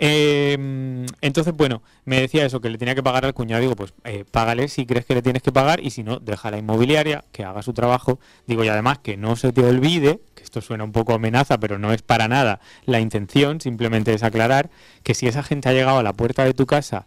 Em, 0.00 1.06
entonces, 1.20 1.52
bueno, 1.54 1.82
me 2.04 2.20
decía 2.20 2.46
eso, 2.46 2.60
que 2.60 2.70
le 2.70 2.78
tenía 2.78 2.94
que 2.94 3.02
pagar 3.02 3.24
al 3.24 3.34
cuñado. 3.34 3.60
Digo, 3.60 3.74
pues 3.74 3.92
eh, 4.04 4.24
págale 4.30 4.68
si 4.68 4.86
crees 4.86 5.04
que 5.04 5.14
le 5.14 5.22
tienes 5.22 5.42
que 5.42 5.50
pagar 5.50 5.80
y 5.80 5.90
si 5.90 6.04
no, 6.04 6.20
deja 6.20 6.50
la 6.52 6.58
inmobiliaria, 6.58 7.24
que 7.32 7.44
haga 7.44 7.62
su 7.62 7.72
trabajo. 7.72 8.20
Digo, 8.46 8.64
y 8.64 8.68
además 8.68 8.98
que 8.98 9.16
no 9.16 9.34
se 9.34 9.52
te 9.52 9.64
olvide, 9.64 10.20
que 10.36 10.44
esto 10.44 10.60
suena 10.60 10.84
un 10.84 10.92
poco 10.92 11.14
amenaza, 11.14 11.58
pero 11.58 11.78
no 11.78 11.92
es 11.92 12.02
para 12.02 12.28
nada 12.28 12.60
la 12.86 13.00
intención, 13.00 13.60
simplemente 13.60 14.14
es 14.14 14.22
aclarar 14.22 14.70
que 15.02 15.14
si 15.14 15.26
esa 15.26 15.42
gente 15.42 15.68
ha 15.68 15.72
llegado 15.72 15.98
a 15.98 16.02
la 16.04 16.12
puerta 16.12 16.44
de 16.44 16.54
tu 16.54 16.64
casa 16.64 17.06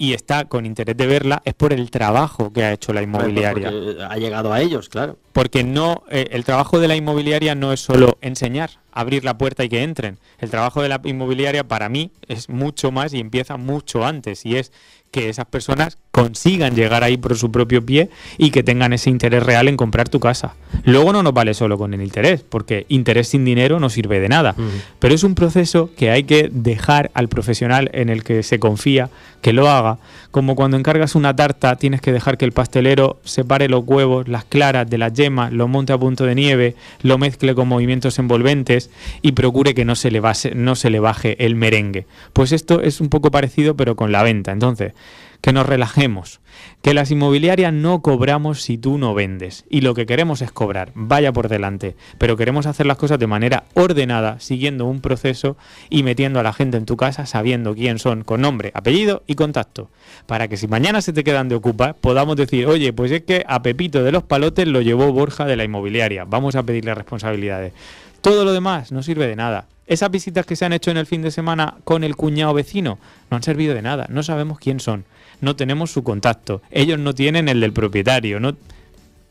y 0.00 0.14
está 0.14 0.46
con 0.46 0.64
interés 0.64 0.96
de 0.96 1.06
verla 1.06 1.42
es 1.44 1.52
por 1.52 1.74
el 1.74 1.90
trabajo 1.90 2.54
que 2.54 2.64
ha 2.64 2.72
hecho 2.72 2.94
la 2.94 3.02
inmobiliaria. 3.02 3.70
ha 4.08 4.16
llegado 4.16 4.50
a 4.50 4.62
ellos, 4.62 4.88
claro. 4.88 5.18
Porque 5.34 5.62
no, 5.62 6.04
eh, 6.10 6.28
el 6.30 6.44
trabajo 6.44 6.80
de 6.80 6.88
la 6.88 6.96
inmobiliaria 6.96 7.54
no 7.54 7.70
es 7.70 7.80
solo 7.80 8.16
enseñar, 8.22 8.70
abrir 9.00 9.24
la 9.24 9.38
puerta 9.38 9.64
y 9.64 9.68
que 9.68 9.82
entren. 9.82 10.18
El 10.38 10.50
trabajo 10.50 10.82
de 10.82 10.88
la 10.88 11.00
inmobiliaria 11.04 11.66
para 11.66 11.88
mí 11.88 12.10
es 12.28 12.48
mucho 12.48 12.92
más 12.92 13.12
y 13.12 13.20
empieza 13.20 13.56
mucho 13.56 14.04
antes 14.04 14.46
y 14.46 14.56
es 14.56 14.72
que 15.10 15.28
esas 15.28 15.46
personas 15.46 15.98
consigan 16.12 16.74
llegar 16.74 17.02
ahí 17.02 17.16
por 17.16 17.36
su 17.36 17.50
propio 17.50 17.84
pie 17.84 18.10
y 18.38 18.50
que 18.50 18.62
tengan 18.62 18.92
ese 18.92 19.10
interés 19.10 19.42
real 19.42 19.68
en 19.68 19.76
comprar 19.76 20.08
tu 20.08 20.20
casa. 20.20 20.54
Luego 20.84 21.12
no 21.12 21.22
nos 21.22 21.32
vale 21.32 21.54
solo 21.54 21.78
con 21.78 21.94
el 21.94 22.02
interés, 22.02 22.42
porque 22.42 22.86
interés 22.88 23.28
sin 23.28 23.44
dinero 23.44 23.80
no 23.80 23.90
sirve 23.90 24.20
de 24.20 24.28
nada. 24.28 24.54
Pero 24.98 25.14
es 25.14 25.24
un 25.24 25.34
proceso 25.34 25.90
que 25.96 26.10
hay 26.10 26.24
que 26.24 26.48
dejar 26.52 27.10
al 27.14 27.28
profesional 27.28 27.90
en 27.92 28.08
el 28.08 28.22
que 28.22 28.42
se 28.42 28.60
confía 28.60 29.10
que 29.40 29.52
lo 29.52 29.68
haga. 29.68 29.98
Como 30.30 30.54
cuando 30.54 30.76
encargas 30.76 31.16
una 31.16 31.34
tarta, 31.34 31.74
tienes 31.74 32.00
que 32.00 32.12
dejar 32.12 32.38
que 32.38 32.44
el 32.44 32.52
pastelero 32.52 33.18
separe 33.24 33.68
los 33.68 33.82
huevos, 33.84 34.28
las 34.28 34.44
claras 34.44 34.88
de 34.88 34.96
las 34.96 35.12
yemas, 35.12 35.52
lo 35.52 35.66
monte 35.66 35.92
a 35.92 35.98
punto 35.98 36.24
de 36.24 36.36
nieve, 36.36 36.76
lo 37.02 37.18
mezcle 37.18 37.54
con 37.56 37.66
movimientos 37.66 38.16
envolventes 38.20 38.90
y 39.22 39.32
procure 39.32 39.74
que 39.74 39.84
no 39.84 39.96
se 39.96 40.12
le, 40.12 40.22
no 40.54 40.76
se 40.76 40.90
le 40.90 41.00
baje 41.00 41.44
el 41.44 41.56
merengue. 41.56 42.06
Pues 42.32 42.52
esto 42.52 42.80
es 42.80 43.00
un 43.00 43.08
poco 43.08 43.32
parecido, 43.32 43.74
pero 43.76 43.96
con 43.96 44.12
la 44.12 44.22
venta. 44.22 44.52
Entonces, 44.52 44.92
que 45.40 45.52
nos 45.52 45.66
relajemos, 45.66 46.40
que 46.82 46.94
las 46.94 47.10
inmobiliarias 47.10 47.72
no 47.72 48.02
cobramos 48.02 48.62
si 48.62 48.78
tú 48.78 48.98
no 48.98 49.14
vendes 49.14 49.64
y 49.70 49.80
lo 49.80 49.94
que 49.94 50.06
queremos 50.06 50.42
es 50.42 50.52
cobrar, 50.52 50.92
vaya 50.94 51.32
por 51.32 51.48
delante, 51.48 51.96
pero 52.18 52.36
queremos 52.36 52.66
hacer 52.66 52.86
las 52.86 52.96
cosas 52.96 53.18
de 53.18 53.26
manera 53.26 53.64
ordenada, 53.74 54.40
siguiendo 54.40 54.86
un 54.86 55.00
proceso 55.00 55.56
y 55.88 56.02
metiendo 56.02 56.40
a 56.40 56.42
la 56.42 56.52
gente 56.52 56.76
en 56.76 56.86
tu 56.86 56.96
casa 56.96 57.26
sabiendo 57.26 57.74
quién 57.74 57.98
son 57.98 58.22
con 58.22 58.40
nombre, 58.40 58.70
apellido 58.74 59.22
y 59.26 59.34
contacto, 59.34 59.90
para 60.26 60.48
que 60.48 60.56
si 60.56 60.68
mañana 60.68 61.00
se 61.02 61.12
te 61.12 61.24
quedan 61.24 61.48
de 61.48 61.54
ocupa 61.54 61.94
podamos 61.94 62.36
decir, 62.36 62.66
oye, 62.66 62.92
pues 62.92 63.10
es 63.12 63.22
que 63.22 63.44
a 63.46 63.62
Pepito 63.62 64.02
de 64.02 64.12
los 64.12 64.22
Palotes 64.22 64.68
lo 64.68 64.80
llevó 64.80 65.12
Borja 65.12 65.44
de 65.44 65.56
la 65.56 65.64
inmobiliaria, 65.64 66.24
vamos 66.24 66.54
a 66.56 66.62
pedirle 66.62 66.94
responsabilidades. 66.94 67.72
Todo 68.20 68.44
lo 68.44 68.52
demás 68.52 68.92
no 68.92 69.02
sirve 69.02 69.26
de 69.26 69.36
nada. 69.36 69.66
Esas 69.90 70.10
visitas 70.10 70.46
que 70.46 70.56
se 70.56 70.64
han 70.64 70.72
hecho 70.72 70.90
en 70.90 70.96
el 70.96 71.04
fin 71.04 71.20
de 71.20 71.30
semana 71.30 71.76
con 71.84 72.02
el 72.02 72.16
cuñado 72.16 72.54
vecino 72.54 72.98
no 73.30 73.36
han 73.36 73.42
servido 73.42 73.74
de 73.74 73.82
nada, 73.82 74.06
no 74.08 74.22
sabemos 74.22 74.58
quién 74.58 74.80
son 74.80 75.04
no 75.40 75.56
tenemos 75.56 75.90
su 75.90 76.02
contacto, 76.02 76.62
ellos 76.70 76.98
no 76.98 77.14
tienen 77.14 77.48
el 77.48 77.60
del 77.60 77.72
propietario, 77.72 78.40
no 78.40 78.56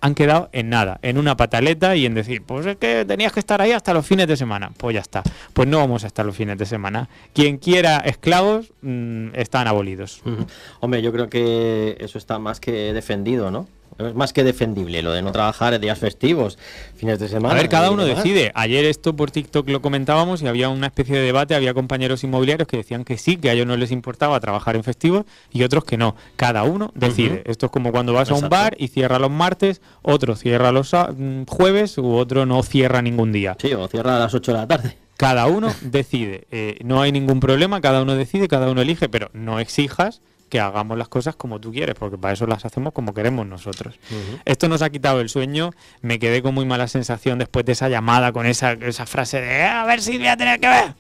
han 0.01 0.15
quedado 0.15 0.49
en 0.53 0.69
nada, 0.69 0.99
en 1.01 1.17
una 1.17 1.35
pataleta 1.35 1.95
y 1.95 2.05
en 2.05 2.13
decir, 2.13 2.41
pues 2.43 2.65
es 2.65 2.77
que 2.77 3.03
tenías 3.03 3.33
que 3.33 3.41
estar 3.41 3.61
ahí 3.61 3.73
hasta 3.73 3.93
los 3.93 4.05
fines 4.05 4.27
de 4.27 4.37
semana. 4.37 4.71
Pues 4.77 4.93
ya 4.93 5.01
está, 5.01 5.23
pues 5.53 5.67
no 5.67 5.77
vamos 5.77 6.05
a 6.05 6.07
estar 6.07 6.25
los 6.25 6.37
fines 6.37 6.57
de 6.57 6.65
semana. 6.65 7.09
Quien 7.33 7.57
quiera 7.57 7.97
esclavos 7.97 8.71
mm, 8.81 9.31
están 9.33 9.67
abolidos. 9.67 10.21
Hombre, 10.79 11.01
yo 11.01 11.11
creo 11.11 11.29
que 11.29 11.97
eso 11.99 12.17
está 12.17 12.39
más 12.39 12.61
que 12.61 12.93
defendido, 12.93 13.51
¿no? 13.51 13.67
Es 13.98 14.15
más 14.15 14.34
que 14.34 14.43
defendible 14.43 15.01
lo 15.01 15.12
de 15.12 15.22
no 15.22 15.31
trabajar 15.31 15.74
en 15.74 15.81
días 15.81 15.98
festivos, 16.00 16.58
fines 16.96 17.19
de 17.19 17.27
semana. 17.27 17.55
A 17.55 17.58
ver, 17.58 17.69
cada 17.69 17.91
uno 17.91 18.05
decide. 18.05 18.51
Ayer 18.55 18.86
esto 18.86 19.15
por 19.15 19.31
TikTok 19.31 19.69
lo 19.69 19.81
comentábamos 19.81 20.41
y 20.41 20.48
había 20.48 20.69
una 20.69 20.88
especie 20.88 21.17
de 21.17 21.24
debate, 21.24 21.55
había 21.55 21.74
compañeros 21.74 22.24
inmobiliarios 22.24 22.67
que 22.67 22.77
decían 22.77 23.03
que 23.03 23.17
sí, 23.17 23.38
que 23.38 23.50
a 23.50 23.53
ellos 23.53 23.67
no 23.67 23.75
les 23.77 23.91
importaba 23.91 24.39
trabajar 24.39 24.75
en 24.75 24.84
festivos 24.84 25.25
y 25.51 25.63
otros 25.63 25.84
que 25.84 25.98
no. 25.98 26.15
Cada 26.36 26.63
uno 26.63 26.91
decide. 26.96 27.43
Esto 27.46 27.67
es 27.67 27.72
como 27.72 27.91
cuando 27.91 28.13
vas 28.13 28.31
a 28.31 28.36
un 28.36 28.50
bar 28.50 28.75
y 28.77 28.88
cierra 28.88 29.19
los 29.19 29.31
martes, 29.31 29.81
otro 30.01 30.36
cierra 30.36 30.72
los 30.72 30.93
mm, 30.93 31.43
jueves 31.43 31.98
u 31.98 32.13
otro 32.13 32.46
no 32.46 32.63
cierra 32.63 33.01
ningún 33.01 33.31
día. 33.31 33.55
Sí, 33.60 33.74
o 33.74 33.88
cierra 33.88 34.15
a 34.15 34.19
las 34.19 34.34
8 34.34 34.51
de 34.51 34.58
la 34.58 34.67
tarde. 34.67 34.98
Cada 35.17 35.48
uno 35.48 35.74
decide. 35.81 36.48
Eh, 36.50 36.79
no 36.86 37.01
hay 37.01 37.12
ningún 37.12 37.41
problema, 37.41 37.81
cada 37.81 38.01
uno 38.01 38.15
decide, 38.15 38.48
cada 38.48 38.72
uno 38.72 38.81
elige, 38.81 39.10
pero 39.10 39.29
no 39.34 39.60
exijas 39.60 40.22
que 40.50 40.60
hagamos 40.60 40.98
las 40.98 41.08
cosas 41.08 41.36
como 41.36 41.60
tú 41.60 41.72
quieres, 41.72 41.96
porque 41.96 42.18
para 42.18 42.34
eso 42.34 42.46
las 42.48 42.65
hacemos 42.65 42.94
como 42.94 43.13
queremos 43.13 43.48
nosotros. 43.48 44.00
Esto 44.46 44.68
nos 44.68 44.82
ha 44.82 44.89
quitado 44.89 45.22
el 45.22 45.29
sueño, 45.29 45.72
me 46.01 46.20
quedé 46.20 46.41
con 46.41 46.53
muy 46.53 46.65
mala 46.65 46.88
sensación 46.88 47.39
después 47.39 47.65
de 47.65 47.74
esa 47.74 47.89
llamada 47.89 48.32
con 48.32 48.46
esa, 48.46 48.74
esa 48.74 49.06
frase 49.06 49.41
de 49.41 49.63
a 49.63 49.86
ver 49.86 50.01
si 50.01 50.18
voy 50.18 50.27
a 50.27 50.38
tener 50.38 50.60
que 50.60 50.68
ver. 50.68 50.94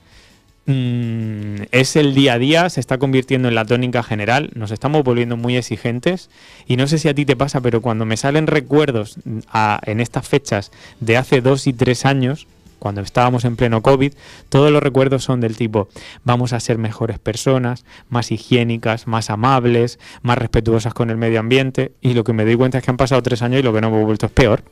Mm, 0.71 1.63
es 1.71 1.95
el 1.95 2.13
día 2.13 2.33
a 2.33 2.37
día, 2.37 2.69
se 2.69 2.79
está 2.79 2.99
convirtiendo 2.99 3.47
en 3.47 3.55
la 3.55 3.65
tónica 3.65 4.03
general, 4.03 4.51
nos 4.53 4.69
estamos 4.69 5.03
volviendo 5.03 5.35
muy 5.35 5.57
exigentes 5.57 6.29
y 6.67 6.77
no 6.77 6.87
sé 6.87 6.99
si 6.99 7.09
a 7.09 7.15
ti 7.15 7.25
te 7.25 7.35
pasa, 7.35 7.59
pero 7.59 7.81
cuando 7.81 8.05
me 8.05 8.17
salen 8.17 8.45
recuerdos 8.45 9.17
mm, 9.25 9.39
en 9.87 9.99
estas 9.99 10.27
fechas 10.27 10.71
de 10.99 11.17
hace 11.17 11.41
dos 11.41 11.65
y 11.65 11.73
tres 11.73 12.05
años, 12.05 12.45
cuando 12.79 13.01
estábamos 13.01 13.45
en 13.45 13.55
pleno 13.55 13.81
COVID, 13.81 14.13
todos 14.49 14.71
los 14.71 14.81
recuerdos 14.81 15.23
son 15.23 15.41
del 15.41 15.55
tipo, 15.55 15.89
vamos 16.23 16.53
a 16.53 16.59
ser 16.59 16.77
mejores 16.77 17.19
personas, 17.19 17.85
más 18.09 18.31
higiénicas, 18.31 19.07
más 19.07 19.29
amables, 19.29 19.99
más 20.21 20.37
respetuosas 20.37 20.93
con 20.93 21.09
el 21.09 21.17
medio 21.17 21.39
ambiente, 21.39 21.93
y 22.01 22.13
lo 22.13 22.23
que 22.23 22.33
me 22.33 22.45
doy 22.45 22.55
cuenta 22.55 22.79
es 22.79 22.83
que 22.83 22.91
han 22.91 22.97
pasado 22.97 23.21
tres 23.21 23.41
años 23.41 23.59
y 23.59 23.63
lo 23.63 23.73
que 23.73 23.81
no 23.81 23.87
hemos 23.87 24.05
vuelto 24.05 24.25
es 24.25 24.31
peor. 24.31 24.63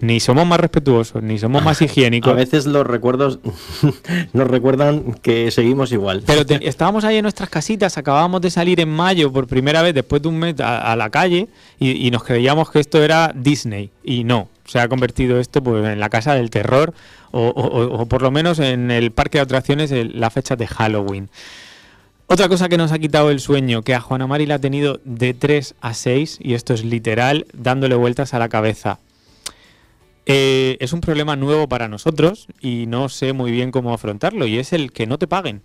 Ni 0.00 0.18
somos 0.18 0.46
más 0.46 0.58
respetuosos, 0.58 1.22
ni 1.22 1.38
somos 1.38 1.62
más 1.62 1.80
higiénicos. 1.82 2.32
A 2.32 2.34
veces 2.34 2.66
los 2.66 2.84
recuerdos 2.86 3.38
nos 4.32 4.48
recuerdan 4.48 5.14
que 5.22 5.50
seguimos 5.50 5.92
igual. 5.92 6.24
Pero 6.26 6.42
estábamos 6.60 7.04
ahí 7.04 7.16
en 7.16 7.22
nuestras 7.22 7.50
casitas, 7.50 7.96
acabábamos 7.96 8.40
de 8.40 8.50
salir 8.50 8.80
en 8.80 8.88
mayo 8.88 9.32
por 9.32 9.46
primera 9.46 9.82
vez 9.82 9.94
después 9.94 10.22
de 10.22 10.28
un 10.28 10.38
mes 10.38 10.54
a, 10.60 10.96
la 10.96 11.10
calle 11.10 11.48
y, 11.78 12.10
nos 12.10 12.24
creíamos 12.24 12.70
que 12.70 12.80
esto 12.80 13.02
era 13.02 13.32
Disney. 13.34 13.90
Y 14.02 14.24
no, 14.24 14.48
se 14.70 14.78
ha 14.78 14.88
convertido 14.88 15.40
esto 15.40 15.62
pues, 15.62 15.84
en 15.84 15.98
la 15.98 16.08
casa 16.08 16.34
del 16.34 16.50
terror 16.50 16.94
o, 17.32 18.06
por 18.06 18.22
lo 18.22 18.30
menos 18.30 18.58
en 18.58 18.90
el 18.90 19.10
parque 19.10 19.38
de 19.38 19.42
atracciones 19.42 19.92
la 19.92 20.30
fecha 20.30 20.56
de 20.56 20.66
Halloween. 20.66 21.28
Otra 22.26 22.48
cosa 22.48 22.68
que 22.68 22.76
nos 22.76 22.92
ha 22.92 22.98
quitado 23.00 23.30
el 23.30 23.40
sueño, 23.40 23.82
que 23.82 23.94
a 23.94 24.00
Juana 24.00 24.28
Mari 24.28 24.46
la 24.46 24.56
ha 24.56 24.58
tenido 24.60 25.00
de 25.04 25.34
3 25.34 25.74
a 25.80 25.94
6, 25.94 26.38
y 26.40 26.54
esto 26.54 26.74
es 26.74 26.84
literal, 26.84 27.46
dándole 27.52 27.96
vueltas 27.96 28.34
a 28.34 28.38
la 28.38 28.48
cabeza. 28.48 29.00
Eh, 30.26 30.76
es 30.78 30.92
un 30.92 31.00
problema 31.00 31.34
nuevo 31.34 31.68
para 31.68 31.88
nosotros 31.88 32.46
y 32.60 32.86
no 32.86 33.08
sé 33.08 33.32
muy 33.32 33.50
bien 33.50 33.72
cómo 33.72 33.92
afrontarlo, 33.92 34.46
y 34.46 34.58
es 34.58 34.72
el 34.72 34.92
que 34.92 35.08
no 35.08 35.18
te 35.18 35.26
paguen. 35.26 35.62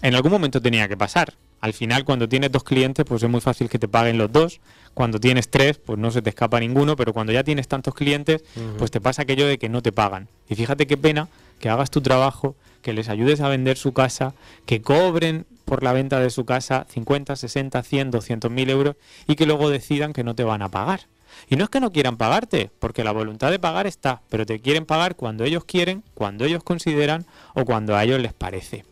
En 0.00 0.14
algún 0.14 0.32
momento 0.32 0.62
tenía 0.62 0.88
que 0.88 0.96
pasar. 0.96 1.34
Al 1.60 1.74
final, 1.74 2.04
cuando 2.04 2.28
tienes 2.28 2.50
dos 2.50 2.64
clientes, 2.64 3.04
pues 3.04 3.22
es 3.22 3.28
muy 3.28 3.42
fácil 3.42 3.68
que 3.68 3.78
te 3.78 3.88
paguen 3.88 4.16
los 4.16 4.32
dos. 4.32 4.60
Cuando 4.94 5.20
tienes 5.20 5.48
tres, 5.48 5.78
pues 5.78 5.98
no 5.98 6.10
se 6.10 6.22
te 6.22 6.30
escapa 6.30 6.58
ninguno, 6.60 6.96
pero 6.96 7.12
cuando 7.12 7.32
ya 7.32 7.44
tienes 7.44 7.68
tantos 7.68 7.94
clientes, 7.94 8.44
pues 8.78 8.90
te 8.90 9.00
pasa 9.00 9.22
aquello 9.22 9.46
de 9.46 9.58
que 9.58 9.68
no 9.68 9.82
te 9.82 9.92
pagan. 9.92 10.28
Y 10.48 10.54
fíjate 10.54 10.86
qué 10.86 10.96
pena 10.96 11.28
que 11.60 11.68
hagas 11.68 11.90
tu 11.90 12.00
trabajo, 12.00 12.56
que 12.82 12.92
les 12.92 13.08
ayudes 13.08 13.40
a 13.40 13.48
vender 13.48 13.76
su 13.76 13.92
casa, 13.92 14.34
que 14.66 14.80
cobren 14.80 15.46
por 15.64 15.82
la 15.82 15.92
venta 15.92 16.20
de 16.20 16.30
su 16.30 16.44
casa 16.44 16.86
50, 16.88 17.36
60, 17.36 17.82
100, 17.82 18.10
200 18.10 18.50
mil 18.50 18.70
euros 18.70 18.96
y 19.26 19.36
que 19.36 19.46
luego 19.46 19.68
decidan 19.70 20.12
que 20.12 20.24
no 20.24 20.34
te 20.34 20.44
van 20.44 20.62
a 20.62 20.68
pagar. 20.68 21.00
Y 21.48 21.56
no 21.56 21.64
es 21.64 21.70
que 21.70 21.80
no 21.80 21.92
quieran 21.92 22.16
pagarte, 22.16 22.70
porque 22.78 23.04
la 23.04 23.12
voluntad 23.12 23.50
de 23.50 23.58
pagar 23.58 23.86
está, 23.86 24.22
pero 24.28 24.46
te 24.46 24.60
quieren 24.60 24.86
pagar 24.86 25.14
cuando 25.14 25.44
ellos 25.44 25.64
quieren, 25.64 26.02
cuando 26.14 26.44
ellos 26.44 26.64
consideran 26.64 27.26
o 27.54 27.64
cuando 27.64 27.96
a 27.96 28.04
ellos 28.04 28.20
les 28.20 28.32
parece. 28.32 28.84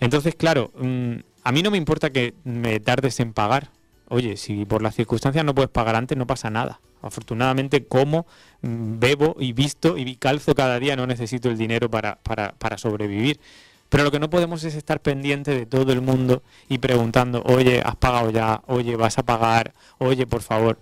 Entonces, 0.00 0.34
claro, 0.34 0.70
mm, 0.78 1.14
a 1.44 1.52
mí 1.52 1.62
no 1.62 1.70
me 1.70 1.78
importa 1.78 2.10
que 2.10 2.34
me 2.44 2.80
tardes 2.80 3.20
en 3.20 3.32
pagar. 3.32 3.70
Oye, 4.12 4.36
si 4.36 4.66
por 4.66 4.82
las 4.82 4.94
circunstancias 4.94 5.42
no 5.42 5.54
puedes 5.54 5.70
pagar 5.70 5.96
antes, 5.96 6.18
no 6.18 6.26
pasa 6.26 6.50
nada. 6.50 6.82
Afortunadamente, 7.00 7.86
como, 7.86 8.26
mm, 8.60 8.98
bebo 8.98 9.36
y 9.40 9.54
visto 9.54 9.96
y 9.96 10.16
calzo 10.16 10.54
cada 10.54 10.78
día, 10.78 10.96
no 10.96 11.06
necesito 11.06 11.48
el 11.48 11.56
dinero 11.56 11.90
para, 11.90 12.16
para, 12.16 12.52
para 12.58 12.76
sobrevivir. 12.76 13.40
Pero 13.88 14.04
lo 14.04 14.10
que 14.10 14.20
no 14.20 14.28
podemos 14.28 14.64
es 14.64 14.74
estar 14.74 15.00
pendiente 15.00 15.52
de 15.52 15.64
todo 15.64 15.94
el 15.94 16.02
mundo 16.02 16.42
y 16.68 16.76
preguntando, 16.76 17.42
oye, 17.46 17.80
has 17.82 17.96
pagado 17.96 18.28
ya, 18.30 18.60
oye, 18.66 18.96
vas 18.96 19.16
a 19.16 19.22
pagar, 19.22 19.72
oye, 19.96 20.26
por 20.26 20.42
favor 20.42 20.76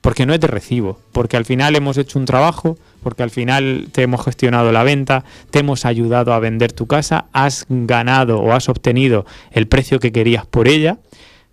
porque 0.00 0.26
no 0.26 0.32
es 0.32 0.40
de 0.40 0.46
recibo, 0.46 0.98
porque 1.12 1.36
al 1.36 1.44
final 1.44 1.76
hemos 1.76 1.98
hecho 1.98 2.18
un 2.18 2.24
trabajo, 2.24 2.78
porque 3.02 3.22
al 3.22 3.30
final 3.30 3.88
te 3.92 4.02
hemos 4.02 4.24
gestionado 4.24 4.72
la 4.72 4.82
venta, 4.82 5.24
te 5.50 5.58
hemos 5.58 5.84
ayudado 5.84 6.32
a 6.32 6.38
vender 6.38 6.72
tu 6.72 6.86
casa, 6.86 7.26
has 7.32 7.66
ganado 7.68 8.40
o 8.40 8.52
has 8.52 8.68
obtenido 8.68 9.26
el 9.50 9.66
precio 9.66 9.98
que 9.98 10.12
querías 10.12 10.46
por 10.46 10.68
ella, 10.68 10.98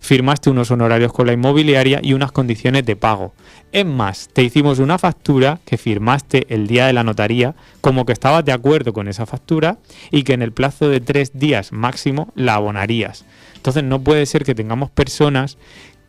firmaste 0.06 0.50
unos 0.50 0.70
honorarios 0.70 1.12
con 1.12 1.26
la 1.26 1.32
inmobiliaria 1.32 1.98
y 2.00 2.12
unas 2.12 2.30
condiciones 2.30 2.86
de 2.86 2.94
pago. 2.94 3.34
Es 3.72 3.84
más, 3.84 4.28
te 4.32 4.44
hicimos 4.44 4.78
una 4.78 4.98
factura 4.98 5.58
que 5.64 5.76
firmaste 5.76 6.46
el 6.48 6.68
día 6.68 6.86
de 6.86 6.92
la 6.92 7.02
notaría 7.02 7.56
como 7.80 8.06
que 8.06 8.12
estabas 8.12 8.44
de 8.44 8.52
acuerdo 8.52 8.92
con 8.92 9.08
esa 9.08 9.26
factura 9.26 9.78
y 10.12 10.22
que 10.22 10.32
en 10.32 10.42
el 10.42 10.52
plazo 10.52 10.88
de 10.88 11.00
tres 11.00 11.32
días 11.34 11.72
máximo 11.72 12.32
la 12.36 12.54
abonarías. 12.54 13.24
Entonces 13.56 13.82
no 13.82 14.00
puede 14.00 14.26
ser 14.26 14.44
que 14.44 14.54
tengamos 14.54 14.90
personas 14.90 15.58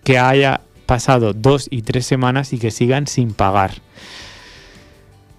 que 0.04 0.20
haya 0.20 0.62
pasado 0.86 1.34
dos 1.34 1.68
y 1.72 1.82
tres 1.82 2.06
semanas 2.06 2.54
y 2.54 2.60
que 2.60 2.70
sigan 2.70 3.08
sin 3.08 3.34
pagar. 3.34 3.72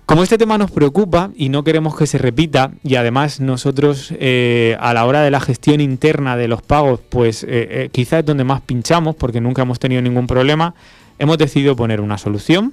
Como 0.08 0.22
este 0.22 0.38
tema 0.38 0.56
nos 0.56 0.70
preocupa 0.70 1.32
y 1.36 1.50
no 1.50 1.64
queremos 1.64 1.94
que 1.94 2.06
se 2.06 2.16
repita, 2.16 2.72
y 2.82 2.94
además 2.94 3.40
nosotros 3.40 4.10
eh, 4.18 4.74
a 4.80 4.94
la 4.94 5.04
hora 5.04 5.20
de 5.20 5.30
la 5.30 5.38
gestión 5.38 5.82
interna 5.82 6.38
de 6.38 6.48
los 6.48 6.62
pagos, 6.62 7.00
pues 7.10 7.42
eh, 7.42 7.48
eh, 7.50 7.88
quizás 7.92 8.20
es 8.20 8.24
donde 8.24 8.42
más 8.42 8.62
pinchamos 8.62 9.16
porque 9.16 9.42
nunca 9.42 9.60
hemos 9.60 9.78
tenido 9.78 10.00
ningún 10.00 10.26
problema, 10.26 10.74
hemos 11.18 11.36
decidido 11.36 11.76
poner 11.76 12.00
una 12.00 12.16
solución 12.16 12.72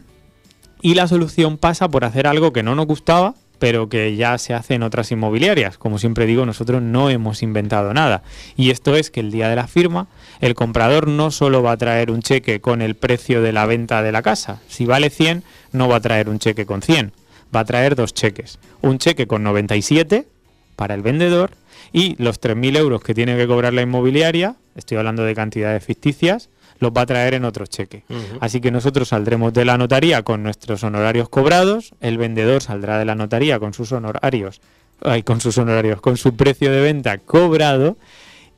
y 0.81 0.93
la 0.93 1.09
solución 1.09 1.57
pasa 1.57 1.89
por 1.89 2.05
hacer 2.05 2.25
algo 2.25 2.53
que 2.53 2.63
no 2.63 2.73
nos 2.73 2.85
gustaba, 2.85 3.35
pero 3.59 3.89
que 3.89 4.15
ya 4.15 4.37
se 4.37 4.53
hace 4.53 4.75
en 4.75 4.83
otras 4.83 5.11
inmobiliarias. 5.11 5.77
Como 5.77 5.99
siempre 5.99 6.27
digo, 6.27 6.45
nosotros 6.45 6.81
no 6.81 7.09
hemos 7.09 7.43
inventado 7.43 7.93
nada. 7.93 8.23
Y 8.55 8.69
esto 8.69 8.95
es 8.95 9.11
que 9.11 9.19
el 9.19 9.31
día 9.31 9.49
de 9.49 9.57
la 9.57 9.67
firma, 9.67 10.07
el 10.39 10.55
comprador 10.55 11.09
no 11.09 11.31
solo 11.31 11.61
va 11.61 11.73
a 11.73 11.77
traer 11.77 12.11
un 12.11 12.21
cheque 12.21 12.61
con 12.61 12.81
el 12.81 12.95
precio 12.95 13.41
de 13.41 13.51
la 13.51 13.65
venta 13.65 14.01
de 14.03 14.13
la 14.13 14.21
casa. 14.21 14.61
Si 14.69 14.85
vale 14.85 15.09
100, 15.09 15.43
no 15.73 15.89
va 15.89 15.97
a 15.97 16.01
traer 16.01 16.29
un 16.29 16.39
cheque 16.39 16.65
con 16.65 16.81
100. 16.81 17.11
Va 17.55 17.61
a 17.61 17.65
traer 17.65 17.95
dos 17.95 18.13
cheques. 18.13 18.59
Un 18.81 18.97
cheque 18.97 19.27
con 19.27 19.43
97 19.43 20.27
para 20.75 20.93
el 20.93 21.01
vendedor 21.01 21.51
y 21.93 22.21
los 22.21 22.41
3.000 22.41 22.77
euros 22.77 23.01
que 23.01 23.13
tiene 23.13 23.37
que 23.37 23.47
cobrar 23.47 23.73
la 23.73 23.81
inmobiliaria, 23.81 24.55
estoy 24.75 24.97
hablando 24.97 25.23
de 25.23 25.33
cantidades 25.33 25.83
ficticias, 25.83 26.49
los 26.79 26.91
va 26.91 27.01
a 27.01 27.05
traer 27.05 27.35
en 27.35 27.45
otro 27.45 27.65
cheque. 27.65 28.03
Así 28.41 28.59
que 28.59 28.71
nosotros 28.71 29.09
saldremos 29.09 29.53
de 29.53 29.63
la 29.63 29.77
notaría 29.77 30.23
con 30.23 30.43
nuestros 30.43 30.83
honorarios 30.83 31.29
cobrados, 31.29 31.93
el 32.01 32.17
vendedor 32.17 32.61
saldrá 32.61 32.99
de 32.99 33.05
la 33.05 33.15
notaría 33.15 33.59
con 33.59 33.73
sus 33.73 33.93
honorarios, 33.93 34.59
ay, 35.01 35.23
con 35.23 35.39
sus 35.39 35.57
honorarios, 35.57 36.01
con 36.01 36.17
su 36.17 36.35
precio 36.35 36.71
de 36.71 36.81
venta 36.81 37.17
cobrado, 37.19 37.97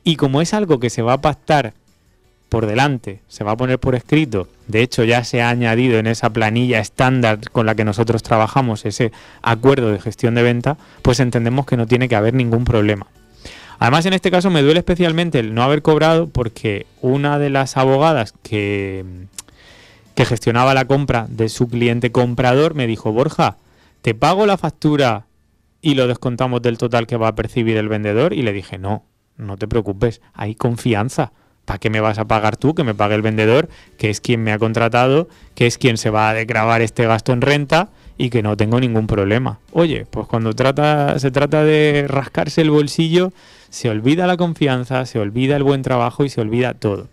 y 0.02 0.16
como 0.16 0.40
es 0.40 0.54
algo 0.54 0.80
que 0.80 0.90
se 0.90 1.02
va 1.02 1.12
a 1.12 1.20
pactar 1.20 1.74
por 2.48 2.66
delante, 2.66 3.20
se 3.28 3.44
va 3.44 3.52
a 3.52 3.56
poner 3.56 3.78
por 3.78 3.94
escrito, 3.94 4.48
de 4.68 4.82
hecho 4.82 5.02
ya 5.02 5.24
se 5.24 5.42
ha 5.42 5.48
añadido 5.48 5.98
en 5.98 6.06
esa 6.06 6.30
planilla 6.30 6.78
estándar 6.78 7.40
con 7.50 7.66
la 7.66 7.74
que 7.74 7.84
nosotros 7.84 8.22
trabajamos 8.22 8.84
ese 8.84 9.10
acuerdo 9.42 9.90
de 9.90 9.98
gestión 9.98 10.34
de 10.34 10.42
venta, 10.42 10.76
pues 11.02 11.20
entendemos 11.20 11.66
que 11.66 11.76
no 11.76 11.86
tiene 11.86 12.08
que 12.08 12.16
haber 12.16 12.34
ningún 12.34 12.64
problema. 12.64 13.06
Además, 13.78 14.06
en 14.06 14.12
este 14.12 14.30
caso 14.30 14.50
me 14.50 14.62
duele 14.62 14.80
especialmente 14.80 15.38
el 15.38 15.54
no 15.54 15.62
haber 15.62 15.82
cobrado 15.82 16.28
porque 16.28 16.86
una 17.00 17.38
de 17.38 17.48
las 17.48 17.76
abogadas 17.76 18.34
que, 18.42 19.04
que 20.14 20.24
gestionaba 20.24 20.74
la 20.74 20.84
compra 20.84 21.26
de 21.30 21.48
su 21.48 21.68
cliente 21.68 22.12
comprador 22.12 22.74
me 22.74 22.86
dijo, 22.86 23.12
Borja, 23.12 23.56
¿te 24.02 24.14
pago 24.14 24.46
la 24.46 24.58
factura 24.58 25.26
y 25.80 25.94
lo 25.94 26.08
descontamos 26.08 26.60
del 26.60 26.76
total 26.76 27.06
que 27.06 27.16
va 27.16 27.28
a 27.28 27.34
percibir 27.34 27.76
el 27.76 27.88
vendedor? 27.88 28.32
Y 28.32 28.42
le 28.42 28.52
dije, 28.52 28.78
no, 28.78 29.04
no 29.36 29.56
te 29.56 29.68
preocupes, 29.68 30.20
hay 30.34 30.56
confianza. 30.56 31.32
¿Para 31.68 31.78
qué 31.78 31.90
me 31.90 32.00
vas 32.00 32.18
a 32.18 32.26
pagar 32.26 32.56
tú? 32.56 32.74
Que 32.74 32.82
me 32.82 32.94
pague 32.94 33.14
el 33.14 33.20
vendedor, 33.20 33.68
que 33.98 34.08
es 34.08 34.22
quien 34.22 34.42
me 34.42 34.52
ha 34.52 34.58
contratado, 34.58 35.28
que 35.54 35.66
es 35.66 35.76
quien 35.76 35.98
se 35.98 36.08
va 36.08 36.30
a 36.30 36.44
grabar 36.44 36.80
este 36.80 37.06
gasto 37.06 37.34
en 37.34 37.42
renta 37.42 37.90
y 38.16 38.30
que 38.30 38.42
no 38.42 38.56
tengo 38.56 38.80
ningún 38.80 39.06
problema. 39.06 39.58
Oye, 39.72 40.06
pues 40.10 40.26
cuando 40.26 40.52
se 40.52 41.30
trata 41.30 41.64
de 41.64 42.06
rascarse 42.08 42.62
el 42.62 42.70
bolsillo, 42.70 43.34
se 43.68 43.90
olvida 43.90 44.26
la 44.26 44.38
confianza, 44.38 45.04
se 45.04 45.18
olvida 45.18 45.56
el 45.56 45.62
buen 45.62 45.82
trabajo 45.82 46.24
y 46.24 46.30
se 46.30 46.40
olvida 46.40 46.72
todo. 46.72 47.08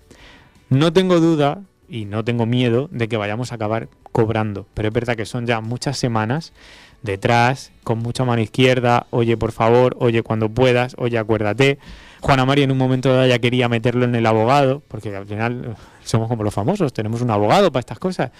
No 0.69 0.93
tengo 0.93 1.19
duda 1.19 1.59
y 1.89 2.05
no 2.05 2.23
tengo 2.23 2.45
miedo 2.45 2.87
de 2.93 3.09
que 3.09 3.17
vayamos 3.17 3.51
a 3.51 3.55
acabar 3.55 3.89
cobrando, 4.15 4.65
pero 4.73 4.87
es 4.87 4.93
verdad 4.93 5.17
que 5.17 5.25
son 5.25 5.45
ya 5.45 5.59
muchas 5.59 5.97
semanas 5.97 6.53
detrás, 7.01 7.73
con 7.83 7.99
mucha 7.99 8.23
mano 8.23 8.41
izquierda, 8.41 9.07
oye 9.09 9.35
por 9.35 9.51
favor, 9.51 9.97
oye 9.99 10.23
cuando 10.23 10.47
puedas, 10.47 10.95
oye 10.97 11.17
acuérdate. 11.17 11.79
Juana 12.21 12.45
María 12.45 12.63
en 12.63 12.71
un 12.71 12.77
momento 12.77 13.13
dado 13.13 13.27
ya 13.27 13.39
quería 13.39 13.67
meterlo 13.67 14.05
en 14.05 14.15
el 14.15 14.25
abogado, 14.25 14.81
porque 14.87 15.13
al 15.13 15.25
final 15.25 15.75
somos 16.05 16.29
como 16.29 16.45
los 16.45 16.53
famosos, 16.53 16.93
tenemos 16.93 17.21
un 17.21 17.29
abogado 17.29 17.73
para 17.73 17.81
estas 17.81 17.99
cosas. 17.99 18.31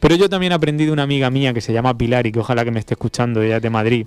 Pero 0.00 0.14
yo 0.14 0.30
también 0.30 0.54
aprendí 0.54 0.86
de 0.86 0.92
una 0.92 1.02
amiga 1.02 1.28
mía 1.28 1.52
que 1.52 1.60
se 1.60 1.74
llama 1.74 1.98
Pilar 1.98 2.26
y 2.26 2.32
que 2.32 2.38
ojalá 2.38 2.64
que 2.64 2.70
me 2.70 2.80
esté 2.80 2.94
escuchando, 2.94 3.42
ella 3.42 3.60
de 3.60 3.68
Madrid, 3.68 4.06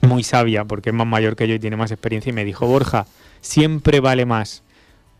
muy 0.00 0.22
sabia 0.22 0.64
porque 0.64 0.88
es 0.88 0.96
más 0.96 1.06
mayor 1.06 1.36
que 1.36 1.46
yo 1.46 1.56
y 1.56 1.58
tiene 1.58 1.76
más 1.76 1.90
experiencia 1.90 2.30
y 2.30 2.32
me 2.32 2.46
dijo, 2.46 2.66
Borja, 2.66 3.04
siempre 3.42 4.00
vale 4.00 4.24
más 4.24 4.62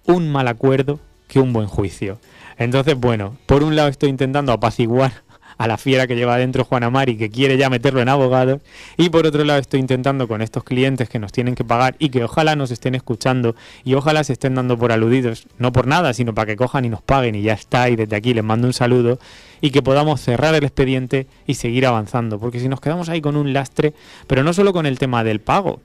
un 0.07 0.33
mal 0.33 0.49
acuerdo 0.49 1.01
que 1.29 1.39
un 1.39 1.53
buen 1.53 1.67
juicio. 1.67 2.19
Entonces, 2.59 2.97
bueno, 2.97 3.37
por 3.47 3.63
un 3.63 3.77
lado 3.77 3.89
estoy 3.89 4.11
intentando 4.11 4.53
apaciguar 4.53 5.13
a 5.59 5.67
la 5.67 5.77
fiera 5.77 6.07
que 6.07 6.15
lleva 6.15 6.37
adentro 6.37 6.65
Juana 6.65 6.89
Mari, 6.89 7.17
que 7.17 7.31
quiere 7.31 7.59
ya 7.59 7.69
meterlo 7.69 8.01
en 8.01 8.09
abogados. 8.09 8.61
Y 8.97 9.11
por 9.11 9.27
otro 9.27 9.45
lado 9.45 9.59
estoy 9.59 9.81
intentando 9.81 10.29
con 10.29 10.41
estos 10.41 10.63
clientes 10.63 11.09
que 11.09 11.19
nos 11.19 11.33
tienen 11.33 11.57
que 11.57 11.65
pagar 11.65 11.97
y 11.99 12.11
que 12.11 12.25
ojalá 12.25 12.55
nos 12.55 12.71
estén 12.71 12.95
escuchando 12.95 13.57
y 13.85 13.95
ojalá 13.95 14.23
se 14.23 14.33
estén 14.33 14.55
dando 14.55 14.79
por 14.79 14.93
aludidos, 14.93 15.47
no 15.59 15.73
por 15.73 15.87
nada, 15.87 16.15
sino 16.15 16.33
para 16.33 16.47
que 16.47 16.57
cojan 16.57 16.85
y 16.85 16.89
nos 16.89 17.03
paguen 17.03 17.35
y 17.35 17.43
ya 17.43 17.55
está. 17.55 17.91
Y 17.91 17.97
desde 17.97 18.17
aquí 18.17 18.35
les 18.35 18.45
mando 18.45 18.69
un 18.69 18.73
saludo 18.73 19.19
y 19.61 19.71
que 19.71 19.83
podamos 19.83 20.21
cerrar 20.21 20.55
el 20.55 20.65
expediente 20.65 21.27
y 21.47 21.55
seguir 21.55 21.87
avanzando. 21.87 22.39
Porque 22.39 22.61
si 22.61 22.69
nos 22.69 22.81
quedamos 22.81 23.09
ahí 23.09 23.21
con 23.21 23.37
un 23.37 23.53
lastre, 23.53 23.95
pero 24.29 24.45
no 24.45 24.53
solo 24.53 24.73
con 24.73 24.87
el 24.87 24.99
tema 24.99 25.25
del 25.25 25.41
pago 25.41 25.81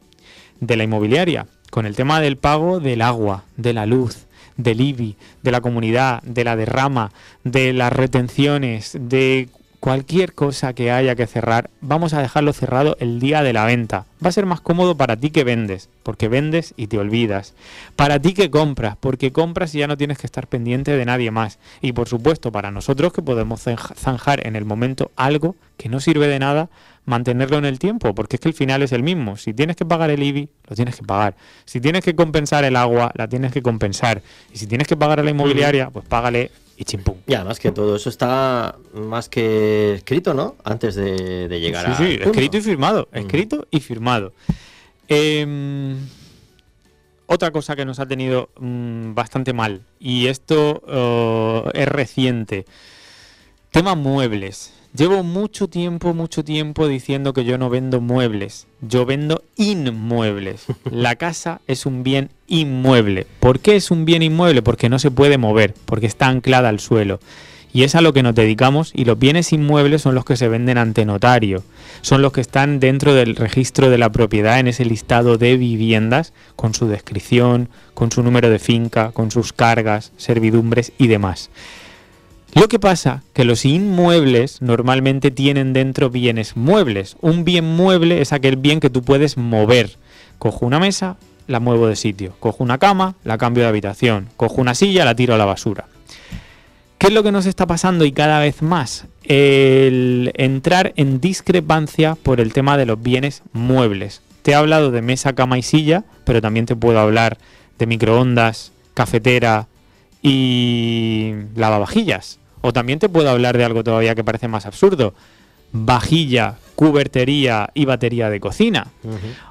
de 0.60 0.77
la 0.77 0.84
inmobiliaria, 0.84 1.48
con 1.72 1.88
el 1.88 1.96
tema 1.96 2.20
del 2.20 2.38
pago 2.38 2.80
del 2.80 3.01
agua, 3.01 3.46
de 3.58 3.74
la 3.74 3.88
luz, 3.88 4.27
del 4.57 4.81
IBI, 4.81 5.17
de 5.41 5.51
la 5.51 5.62
comunidad, 5.62 6.22
de 6.24 6.43
la 6.43 6.55
derrama, 6.55 7.12
de 7.43 7.74
las 7.74 7.93
retenciones, 7.93 8.98
de 9.00 9.50
cualquier 9.83 10.33
cosa 10.33 10.72
que 10.72 10.91
haya 10.91 11.13
que 11.13 11.27
cerrar, 11.27 11.69
vamos 11.81 12.13
a 12.13 12.22
dejarlo 12.22 12.53
cerrado 12.53 12.95
el 13.01 13.19
día 13.19 13.43
de 13.43 13.51
la 13.51 13.65
venta. 13.65 14.05
Va 14.24 14.29
a 14.29 14.31
ser 14.31 14.45
más 14.45 14.62
cómodo 14.62 14.95
para 14.95 15.17
ti 15.17 15.29
que 15.29 15.43
vendes, 15.43 15.89
porque 16.03 16.29
vendes 16.29 16.74
y 16.77 16.88
te 16.88 16.98
olvidas. 16.98 17.53
Para 17.98 18.17
ti 18.17 18.33
que 18.33 18.50
compras, 18.50 18.95
porque 18.98 19.33
compras 19.33 19.75
y 19.75 19.79
ya 19.79 19.88
no 19.88 19.98
tienes 19.98 20.17
que 20.19 20.25
estar 20.25 20.48
pendiente 20.48 20.95
de 20.95 21.03
nadie 21.03 21.31
más. 21.31 21.60
Y 21.81 21.91
por 21.91 22.07
supuesto, 22.07 22.50
para 22.50 22.72
nosotros 22.72 23.12
que 23.12 23.22
podemos 23.22 23.65
zanjar 23.98 24.48
en 24.48 24.55
el 24.55 24.63
momento 24.63 25.12
algo 25.17 25.57
que 25.75 25.89
no 25.89 26.00
sirve 26.00 26.29
de 26.29 26.39
nada, 26.39 26.69
mantenerlo 27.05 27.57
en 27.57 27.65
el 27.65 27.79
tiempo, 27.79 28.15
porque 28.15 28.38
es 28.38 28.39
que 28.39 28.50
el 28.50 28.53
final 28.53 28.81
es 28.81 28.91
el 28.91 29.03
mismo. 29.03 29.38
Si 29.38 29.53
tienes 29.53 29.75
que 29.75 29.86
pagar 29.86 30.10
el 30.10 30.24
IBI, 30.24 30.50
lo 30.67 30.75
tienes 30.75 30.95
que 30.95 31.03
pagar. 31.03 31.36
Si 31.65 31.81
tienes 31.81 32.03
que 32.03 32.15
compensar 32.15 32.63
el 32.63 32.75
agua, 32.75 33.12
la 33.15 33.27
tienes 33.27 33.51
que 33.51 33.62
compensar. 33.62 34.22
Y 34.53 34.57
si 34.57 34.67
tienes 34.67 34.88
que 34.88 34.95
pagar 34.95 35.19
a 35.19 35.24
la 35.24 35.31
inmobiliaria, 35.31 35.89
pues 35.89 36.05
págale 36.05 36.51
y 36.77 36.86
chimpum. 36.86 37.17
Y 37.27 37.33
además 37.33 37.60
que 37.60 37.72
todo 37.72 37.95
eso 37.95 38.10
está 38.10 38.75
más 38.93 39.29
que 39.29 39.95
escrito, 39.95 40.33
¿no? 40.33 40.55
Antes 40.63 40.95
de, 40.95 41.48
llegar 41.60 41.88
a. 41.88 41.98
Sí, 41.98 42.03
sí, 42.03 42.19
escrito 42.22 42.57
y 42.57 42.62
firmado. 42.62 43.07
Mm. 43.12 43.17
Escrito 43.17 43.67
y 43.69 43.79
firmado. 43.79 44.33
Em, 45.07 45.98
otra 47.25 47.51
cosa 47.51 47.75
que 47.75 47.86
nos 47.86 48.00
ha 48.00 48.05
tenido 48.05 48.50
mm, 48.60 49.13
bastante 49.13 49.53
mal, 49.53 49.81
y 50.00 50.27
esto 50.27 50.81
oh, 50.88 51.69
es 51.74 51.88
reciente. 51.88 52.65
Tema 53.72 53.95
muebles. 53.95 54.74
Llevo 54.95 55.23
mucho 55.23 55.67
tiempo, 55.67 56.13
mucho 56.13 56.43
tiempo 56.43 56.88
diciendo 56.88 57.33
que 57.33 57.45
yo 57.45 57.57
no 57.57 57.71
vendo 57.71 58.00
muebles, 58.00 58.67
yo 58.79 59.07
vendo 59.07 59.43
inmuebles. 59.55 60.67
La 60.83 61.15
casa 61.17 61.62
es 61.65 61.88
un 61.88 62.03
bien 62.03 62.29
inmueble. 62.45 63.25
¿Por 63.39 63.59
qué 63.59 63.75
es 63.75 63.89
un 63.89 64.05
bien 64.05 64.21
inmueble? 64.21 64.62
Porque 64.62 64.89
no 64.89 65.00
se 65.00 65.09
puede 65.09 65.39
mover, 65.39 65.73
porque 65.85 66.05
está 66.05 66.27
anclada 66.27 66.69
al 66.69 66.79
suelo. 66.79 67.19
Y 67.73 67.81
es 67.81 67.95
a 67.95 68.01
lo 68.01 68.13
que 68.13 68.21
nos 68.21 68.35
dedicamos 68.35 68.91
y 68.93 69.05
los 69.05 69.17
bienes 69.17 69.51
inmuebles 69.51 70.03
son 70.03 70.13
los 70.13 70.25
que 70.25 70.38
se 70.38 70.47
venden 70.47 70.77
ante 70.77 71.05
notario, 71.05 71.63
son 72.01 72.21
los 72.21 72.31
que 72.31 72.41
están 72.41 72.79
dentro 72.79 73.15
del 73.15 73.35
registro 73.35 73.89
de 73.89 73.97
la 73.97 74.12
propiedad 74.12 74.59
en 74.59 74.67
ese 74.67 74.85
listado 74.85 75.39
de 75.39 75.57
viviendas 75.57 76.33
con 76.55 76.75
su 76.75 76.88
descripción, 76.88 77.67
con 77.95 78.12
su 78.12 78.21
número 78.21 78.51
de 78.51 78.59
finca, 78.59 79.12
con 79.12 79.31
sus 79.31 79.53
cargas, 79.53 80.12
servidumbres 80.17 80.91
y 81.00 81.07
demás. 81.07 81.50
Lo 82.55 82.67
que 82.67 82.79
pasa 82.79 83.24
que 83.33 83.45
los 83.45 83.65
inmuebles 83.65 84.62
normalmente 84.62 85.31
tienen 85.31 85.74
dentro 85.74 86.12
bienes 86.12 86.55
muebles. 86.55 87.17
Un 87.19 87.43
bien 87.43 87.65
mueble 87.65 88.22
es 88.22 88.31
aquel 88.31 88.57
bien 88.57 88.79
que 88.79 88.91
tú 88.91 89.01
puedes 89.01 89.38
mover. 89.38 89.98
Cojo 90.38 90.65
una 90.65 90.79
mesa, 90.79 91.17
la 91.48 91.60
muevo 91.60 91.88
de 91.88 91.95
sitio. 91.95 92.36
Cojo 92.39 92.63
una 92.63 92.77
cama, 92.77 93.15
la 93.24 93.39
cambio 93.39 93.63
de 93.63 93.69
habitación. 93.69 94.29
Cojo 94.38 94.62
una 94.62 94.75
silla, 94.75 95.03
la 95.03 95.15
tiro 95.15 95.33
a 95.33 95.38
la 95.38 95.45
basura. 95.45 95.88
¿Qué 97.00 97.07
es 97.07 97.13
lo 97.13 97.24
que 97.24 97.31
nos 97.31 97.48
está 97.48 97.65
pasando 97.65 98.05
y 98.05 98.12
cada 98.12 98.39
vez 98.39 98.62
más? 98.62 99.07
El 99.24 100.31
entrar 100.36 100.93
en 100.95 101.19
discrepancia 101.19 102.15
por 102.15 102.39
el 102.39 102.53
tema 102.53 102.77
de 102.77 102.86
los 102.86 103.01
bienes 103.01 103.41
muebles. 103.51 104.22
Te 104.43 104.51
he 104.51 104.55
hablado 104.55 104.91
de 104.91 105.01
mesa, 105.01 105.33
cama 105.33 105.57
y 105.57 105.63
silla, 105.63 106.03
pero 106.24 106.39
también 106.39 106.65
te 106.67 106.75
puedo 106.75 107.00
hablar 107.00 107.39
de 107.79 107.88
microondas, 107.88 108.72
cafetera 108.93 109.67
y 110.22 111.33
lavavajillas. 111.55 112.39
O 112.65 112.72
también 112.72 112.98
te 112.98 113.10
puedo 113.10 113.29
hablar 113.29 113.58
de 113.58 113.65
algo 113.65 113.84
todavía 113.84 114.15
que 114.15 114.24
parece 114.24 114.48
más 114.48 114.65
absurdo. 114.65 115.13
Vajilla, 115.74 116.55
cubertería 116.75 117.70
y 117.74 117.84
batería 117.84 118.29
de 118.29 118.39
cocina. 118.39 118.88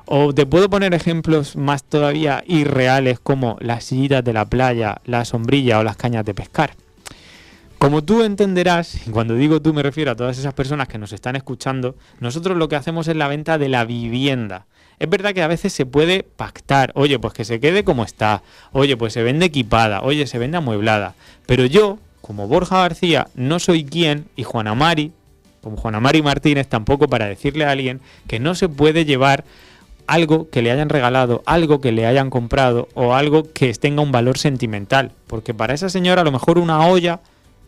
O 0.06 0.32
te 0.32 0.46
puedo 0.46 0.70
poner 0.70 0.94
ejemplos 0.94 1.54
más 1.54 1.84
todavía 1.84 2.42
irreales 2.46 3.20
como 3.20 3.58
las 3.60 3.84
sillitas 3.84 4.24
de 4.24 4.32
la 4.32 4.46
playa, 4.46 5.02
la 5.04 5.26
sombrilla 5.26 5.78
o 5.78 5.84
las 5.84 5.96
cañas 5.96 6.24
de 6.24 6.32
pescar. 6.32 6.74
Como 7.76 8.02
tú 8.02 8.22
entenderás, 8.22 9.06
y 9.06 9.10
cuando 9.10 9.34
digo 9.34 9.60
tú 9.60 9.74
me 9.74 9.82
refiero 9.82 10.12
a 10.12 10.16
todas 10.16 10.38
esas 10.38 10.54
personas 10.54 10.88
que 10.88 10.96
nos 10.96 11.12
están 11.12 11.36
escuchando, 11.36 11.96
nosotros 12.18 12.56
lo 12.56 12.68
que 12.70 12.76
hacemos 12.76 13.08
es 13.08 13.16
la 13.16 13.28
venta 13.28 13.58
de 13.58 13.68
la 13.68 13.84
vivienda. 13.84 14.64
Es 14.98 15.10
verdad 15.10 15.34
que 15.34 15.42
a 15.42 15.48
veces 15.48 15.74
se 15.74 15.84
puede 15.84 16.22
pactar, 16.22 16.92
oye, 16.94 17.18
pues 17.18 17.34
que 17.34 17.44
se 17.44 17.60
quede 17.60 17.84
como 17.84 18.04
está, 18.04 18.42
oye, 18.70 18.96
pues 18.96 19.12
se 19.12 19.22
vende 19.22 19.44
equipada, 19.44 20.00
oye, 20.00 20.26
se 20.26 20.38
vende 20.38 20.56
amueblada. 20.56 21.14
Pero 21.44 21.66
yo, 21.66 21.98
como 22.22 22.48
Borja 22.48 22.78
García 22.78 23.28
no 23.34 23.58
soy 23.58 23.84
quien, 23.84 24.26
y 24.36 24.44
Juana 24.44 24.74
Mari, 24.74 25.12
como 25.60 25.76
Juana 25.76 26.00
Mari 26.00 26.22
Martínez, 26.22 26.66
tampoco 26.68 27.08
para 27.08 27.26
decirle 27.26 27.66
a 27.66 27.70
alguien 27.70 28.00
que 28.26 28.40
no 28.40 28.54
se 28.54 28.68
puede 28.68 29.04
llevar 29.04 29.44
algo 30.06 30.48
que 30.50 30.62
le 30.62 30.70
hayan 30.70 30.88
regalado, 30.88 31.42
algo 31.46 31.80
que 31.80 31.92
le 31.92 32.06
hayan 32.06 32.30
comprado 32.30 32.88
o 32.94 33.14
algo 33.14 33.52
que 33.52 33.72
tenga 33.74 34.02
un 34.02 34.12
valor 34.12 34.38
sentimental. 34.38 35.12
Porque 35.26 35.54
para 35.54 35.74
esa 35.74 35.88
señora 35.88 36.22
a 36.22 36.24
lo 36.24 36.32
mejor 36.32 36.58
una 36.58 36.86
olla, 36.86 37.20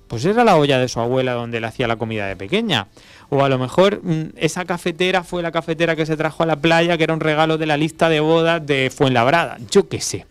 pues 0.08 0.24
era 0.24 0.44
la 0.44 0.56
olla 0.56 0.78
de 0.78 0.88
su 0.88 1.00
abuela 1.00 1.32
donde 1.32 1.60
le 1.60 1.66
hacía 1.66 1.86
la 1.86 1.96
comida 1.96 2.26
de 2.26 2.36
pequeña. 2.36 2.88
O 3.30 3.44
a 3.44 3.48
lo 3.48 3.58
mejor 3.58 4.00
mm, 4.02 4.34
esa 4.36 4.64
cafetera 4.64 5.22
fue 5.22 5.42
la 5.42 5.52
cafetera 5.52 5.96
que 5.96 6.06
se 6.06 6.16
trajo 6.16 6.42
a 6.42 6.46
la 6.46 6.56
playa, 6.56 6.96
que 6.96 7.04
era 7.04 7.14
un 7.14 7.20
regalo 7.20 7.58
de 7.58 7.66
la 7.66 7.76
lista 7.76 8.08
de 8.08 8.20
bodas 8.20 8.64
de 8.66 8.90
Fuenlabrada. 8.94 9.58
Yo 9.70 9.88
qué 9.88 10.00
sé. 10.00 10.26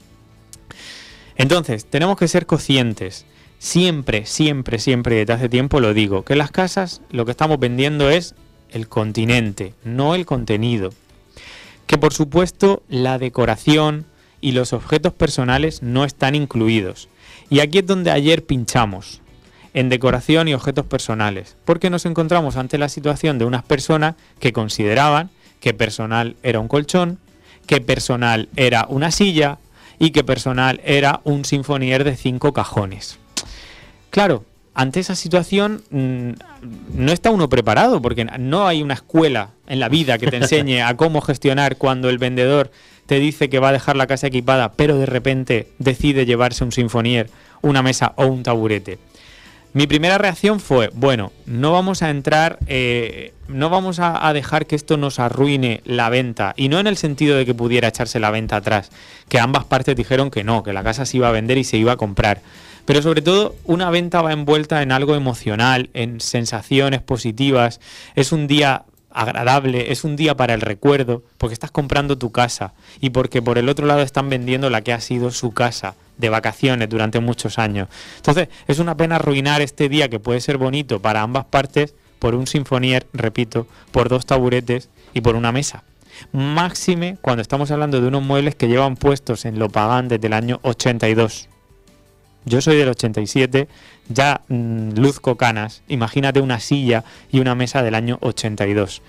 Entonces, 1.35 1.85
tenemos 1.85 2.17
que 2.17 2.27
ser 2.27 2.45
conscientes 2.45 3.25
Siempre, 3.63 4.25
siempre, 4.25 4.77
siempre 4.77 5.15
desde 5.15 5.31
hace 5.31 5.47
tiempo 5.47 5.79
lo 5.79 5.93
digo, 5.93 6.23
que 6.23 6.35
las 6.35 6.51
casas 6.51 7.01
lo 7.11 7.23
que 7.23 7.31
estamos 7.31 7.57
vendiendo 7.59 8.09
es 8.09 8.35
el 8.69 8.89
continente, 8.89 9.73
no 9.85 10.15
el 10.15 10.25
contenido. 10.25 10.89
Que 11.87 11.97
por 11.97 12.13
supuesto 12.13 12.83
la 12.89 13.17
decoración 13.17 14.05
y 14.41 14.51
los 14.51 14.73
objetos 14.73 15.13
personales 15.13 15.81
no 15.81 16.03
están 16.03 16.35
incluidos. 16.35 17.07
Y 17.49 17.61
aquí 17.61 17.77
es 17.77 17.87
donde 17.87 18.11
ayer 18.11 18.45
pinchamos, 18.45 19.21
en 19.73 19.87
decoración 19.87 20.49
y 20.49 20.53
objetos 20.53 20.85
personales, 20.85 21.55
porque 21.63 21.89
nos 21.89 22.05
encontramos 22.05 22.57
ante 22.57 22.77
la 22.77 22.89
situación 22.89 23.39
de 23.39 23.45
unas 23.45 23.63
personas 23.63 24.15
que 24.41 24.51
consideraban 24.51 25.29
que 25.61 25.73
personal 25.73 26.35
era 26.43 26.59
un 26.59 26.67
colchón, 26.67 27.17
que 27.65 27.79
personal 27.79 28.49
era 28.57 28.87
una 28.89 29.09
silla 29.09 29.57
y 29.99 30.11
que 30.11 30.25
personal 30.25 30.81
era 30.83 31.21
un 31.23 31.45
sinfonier 31.45 32.03
de 32.03 32.17
cinco 32.17 32.51
cajones. 32.51 33.19
Claro, 34.13 34.45
ante 34.75 34.99
esa 34.99 35.15
situación 35.15 35.81
mm, 35.89 36.33
no 36.93 37.11
está 37.11 37.31
uno 37.31 37.49
preparado 37.49 37.99
porque 37.99 38.25
no 38.25 38.67
hay 38.67 38.83
una 38.83 38.93
escuela 38.93 39.49
en 39.65 39.79
la 39.79 39.89
vida 39.89 40.19
que 40.19 40.27
te 40.27 40.37
enseñe 40.37 40.83
a 40.83 40.95
cómo 40.95 41.19
gestionar 41.19 41.77
cuando 41.77 42.11
el 42.11 42.19
vendedor 42.19 42.69
te 43.07 43.15
dice 43.15 43.49
que 43.49 43.57
va 43.57 43.69
a 43.69 43.71
dejar 43.71 43.95
la 43.95 44.05
casa 44.05 44.27
equipada, 44.27 44.73
pero 44.73 44.99
de 44.99 45.07
repente 45.07 45.69
decide 45.79 46.27
llevarse 46.27 46.63
un 46.63 46.71
sinfonier, 46.71 47.31
una 47.63 47.81
mesa 47.81 48.13
o 48.15 48.27
un 48.27 48.43
taburete. 48.43 48.99
Mi 49.73 49.87
primera 49.87 50.19
reacción 50.19 50.59
fue, 50.59 50.91
bueno, 50.93 51.31
no 51.47 51.71
vamos 51.71 52.03
a 52.03 52.11
entrar, 52.11 52.59
eh, 52.67 53.33
no 53.47 53.71
vamos 53.71 53.97
a, 53.99 54.31
dejar 54.31 54.67
que 54.67 54.75
esto 54.75 54.95
nos 54.95 55.17
arruine 55.17 55.81
la 55.85 56.09
venta, 56.09 56.53
y 56.55 56.69
no 56.69 56.79
en 56.79 56.85
el 56.85 56.97
sentido 56.97 57.35
de 57.35 57.47
que 57.47 57.55
pudiera 57.55 57.87
echarse 57.87 58.19
la 58.19 58.29
venta 58.29 58.57
atrás, 58.57 58.91
que 59.27 59.39
ambas 59.39 59.65
partes 59.65 59.95
dijeron 59.95 60.29
que 60.29 60.43
no, 60.43 60.61
que 60.61 60.71
la 60.71 60.83
casa 60.83 61.07
se 61.07 61.17
iba 61.17 61.29
a 61.29 61.31
vender 61.31 61.57
y 61.57 61.63
se 61.63 61.77
iba 61.77 61.93
a 61.93 61.97
comprar. 61.97 62.41
Pero 62.85 63.01
sobre 63.01 63.21
todo, 63.21 63.55
una 63.63 63.89
venta 63.89 64.21
va 64.21 64.33
envuelta 64.33 64.81
en 64.81 64.91
algo 64.91 65.15
emocional, 65.15 65.89
en 65.93 66.19
sensaciones 66.19 67.01
positivas. 67.01 67.79
Es 68.15 68.31
un 68.31 68.47
día 68.47 68.83
agradable, 69.13 69.91
es 69.91 70.03
un 70.03 70.15
día 70.15 70.35
para 70.35 70.53
el 70.53 70.61
recuerdo, 70.61 71.23
porque 71.37 71.53
estás 71.53 71.71
comprando 71.71 72.17
tu 72.17 72.31
casa 72.31 72.73
y 72.99 73.11
porque 73.11 73.41
por 73.41 73.57
el 73.57 73.69
otro 73.69 73.85
lado 73.85 74.01
están 74.01 74.29
vendiendo 74.29 74.69
la 74.69 74.81
que 74.81 74.91
ha 74.91 74.99
sido 74.99 75.31
su 75.31 75.51
casa 75.51 75.95
de 76.17 76.29
vacaciones 76.29 76.89
durante 76.89 77.19
muchos 77.19 77.57
años. 77.59 77.87
Entonces, 78.17 78.49
es 78.67 78.79
una 78.79 78.97
pena 78.97 79.15
arruinar 79.15 79.61
este 79.61 79.87
día 79.87 80.09
que 80.09 80.19
puede 80.19 80.41
ser 80.41 80.57
bonito 80.57 80.99
para 80.99 81.21
ambas 81.21 81.45
partes 81.45 81.95
por 82.19 82.35
un 82.35 82.47
sinfonier, 82.47 83.05
repito, 83.13 83.67
por 83.91 84.09
dos 84.09 84.25
taburetes 84.25 84.89
y 85.13 85.21
por 85.21 85.35
una 85.35 85.51
mesa. 85.51 85.83
Máxime 86.31 87.17
cuando 87.21 87.41
estamos 87.41 87.71
hablando 87.71 87.99
de 88.01 88.07
unos 88.07 88.23
muebles 88.23 88.55
que 88.55 88.67
llevan 88.67 88.95
puestos 88.95 89.45
en 89.45 89.59
lo 89.59 89.69
pagán 89.69 90.07
desde 90.07 90.27
el 90.27 90.33
año 90.33 90.59
82. 90.63 91.49
Yo 92.45 92.61
soy 92.61 92.77
del 92.77 92.89
87, 92.89 93.67
ya 94.09 94.41
mm, 94.47 94.93
luzco 94.97 95.37
canas. 95.37 95.81
Imagínate 95.87 96.41
una 96.41 96.59
silla 96.59 97.03
y 97.31 97.39
una 97.39 97.55
mesa 97.55 97.83
del 97.83 97.95
año 97.95 98.17
82. 98.21 99.01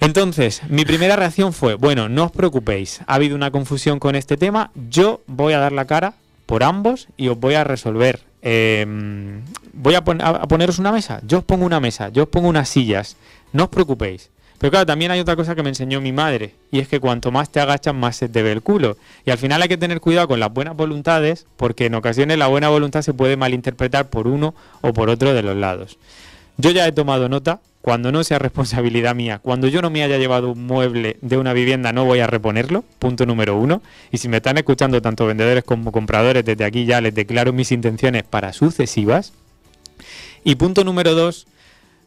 Entonces, 0.00 0.62
mi 0.68 0.84
primera 0.84 1.16
reacción 1.16 1.52
fue, 1.52 1.74
bueno, 1.74 2.08
no 2.08 2.24
os 2.24 2.32
preocupéis, 2.32 3.00
ha 3.06 3.14
habido 3.14 3.36
una 3.36 3.50
confusión 3.50 3.98
con 3.98 4.16
este 4.16 4.36
tema, 4.36 4.70
yo 4.90 5.22
voy 5.26 5.54
a 5.54 5.58
dar 5.58 5.72
la 5.72 5.86
cara 5.86 6.14
por 6.44 6.62
ambos 6.62 7.08
y 7.16 7.28
os 7.28 7.38
voy 7.38 7.54
a 7.54 7.64
resolver. 7.64 8.20
Em, 8.42 9.40
voy 9.72 9.94
a, 9.94 10.04
poneros 10.04 10.78
una 10.78 10.92
mesa, 10.92 11.20
yo 11.24 11.38
os 11.38 11.44
pongo 11.44 11.64
una 11.64 11.80
mesa, 11.80 12.10
yo 12.10 12.24
os 12.24 12.28
pongo 12.28 12.48
unas 12.48 12.68
sillas, 12.68 13.16
no 13.52 13.64
os 13.64 13.68
preocupéis. 13.70 14.30
Pero 14.58 14.70
claro, 14.70 14.86
también 14.86 15.10
hay 15.10 15.20
otra 15.20 15.36
cosa 15.36 15.54
que 15.54 15.62
me 15.62 15.68
enseñó 15.68 16.00
mi 16.00 16.12
madre, 16.12 16.54
y 16.70 16.78
es 16.78 16.88
que 16.88 17.00
cuanto 17.00 17.30
más 17.30 17.50
te 17.50 17.60
agachas, 17.60 17.94
más 17.94 18.16
se 18.16 18.28
te 18.28 18.42
ve 18.42 18.52
el 18.52 18.62
culo. 18.62 18.96
Y 19.26 19.30
al 19.30 19.38
final 19.38 19.60
hay 19.60 19.68
que 19.68 19.76
tener 19.76 20.00
cuidado 20.00 20.28
con 20.28 20.40
las 20.40 20.52
buenas 20.52 20.76
voluntades, 20.76 21.46
porque 21.56 21.86
en 21.86 21.94
ocasiones 21.94 22.38
la 22.38 22.46
buena 22.46 22.68
voluntad 22.68 23.02
se 23.02 23.14
puede 23.14 23.36
malinterpretar 23.36 24.08
por 24.08 24.26
uno 24.26 24.54
o 24.80 24.92
por 24.92 25.10
otro 25.10 25.34
de 25.34 25.42
los 25.42 25.56
lados. 25.56 25.98
Yo 26.56 26.70
ya 26.70 26.86
he 26.86 26.92
tomado 26.92 27.28
nota, 27.28 27.60
cuando 27.84 28.10
no 28.12 28.24
sea 28.24 28.38
responsabilidad 28.38 29.14
mía, 29.14 29.40
cuando 29.42 29.68
yo 29.68 29.82
no 29.82 29.90
me 29.90 30.02
haya 30.02 30.16
llevado 30.16 30.52
un 30.52 30.66
mueble 30.66 31.18
de 31.20 31.36
una 31.36 31.52
vivienda, 31.52 31.92
no 31.92 32.06
voy 32.06 32.20
a 32.20 32.26
reponerlo, 32.26 32.82
punto 32.98 33.26
número 33.26 33.58
uno. 33.58 33.82
Y 34.10 34.16
si 34.16 34.28
me 34.28 34.38
están 34.38 34.56
escuchando 34.56 35.02
tanto 35.02 35.26
vendedores 35.26 35.64
como 35.64 35.92
compradores, 35.92 36.46
desde 36.46 36.64
aquí 36.64 36.86
ya 36.86 37.02
les 37.02 37.14
declaro 37.14 37.52
mis 37.52 37.72
intenciones 37.72 38.22
para 38.22 38.54
sucesivas. 38.54 39.34
Y 40.44 40.54
punto 40.54 40.82
número 40.82 41.14
dos, 41.14 41.46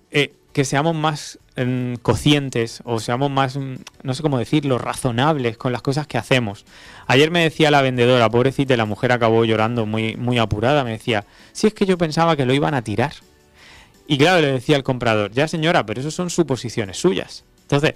eh, 0.10 0.34
que 0.52 0.66
seamos 0.66 0.96
más 0.96 1.38
mm, 1.58 1.96
cocientes 2.02 2.82
o 2.86 3.00
seamos 3.00 3.30
más, 3.32 3.58
mm, 3.58 3.76
no 4.04 4.14
sé 4.14 4.22
cómo 4.22 4.38
decirlo, 4.38 4.78
razonables 4.78 5.58
con 5.58 5.72
las 5.72 5.82
cosas 5.82 6.08
que 6.08 6.18
hacemos. 6.18 6.66
Ayer 7.08 7.32
me 7.32 7.44
decía 7.44 7.72
la 7.72 7.82
vendedora, 7.82 8.30
pobrecita, 8.30 8.78
la 8.78 8.86
mujer 8.86 9.12
acabó 9.12 9.44
llorando 9.46 9.86
muy, 9.86 10.16
muy 10.16 10.38
apurada, 10.38 10.84
me 10.84 10.92
decía, 10.92 11.26
si 11.52 11.68
es 11.68 11.74
que 11.74 11.86
yo 11.86 11.98
pensaba 11.98 12.36
que 12.36 12.46
lo 12.46 12.54
iban 12.54 12.74
a 12.74 12.84
tirar. 12.84 13.14
Y 14.08 14.18
claro, 14.18 14.42
le 14.42 14.54
decía 14.54 14.78
al 14.78 14.84
comprador, 14.84 15.32
ya 15.32 15.48
señora, 15.48 15.86
pero 15.86 16.00
eso 16.00 16.12
son 16.12 16.30
suposiciones 16.30 16.98
suyas. 16.98 17.44
Entonces, 17.64 17.96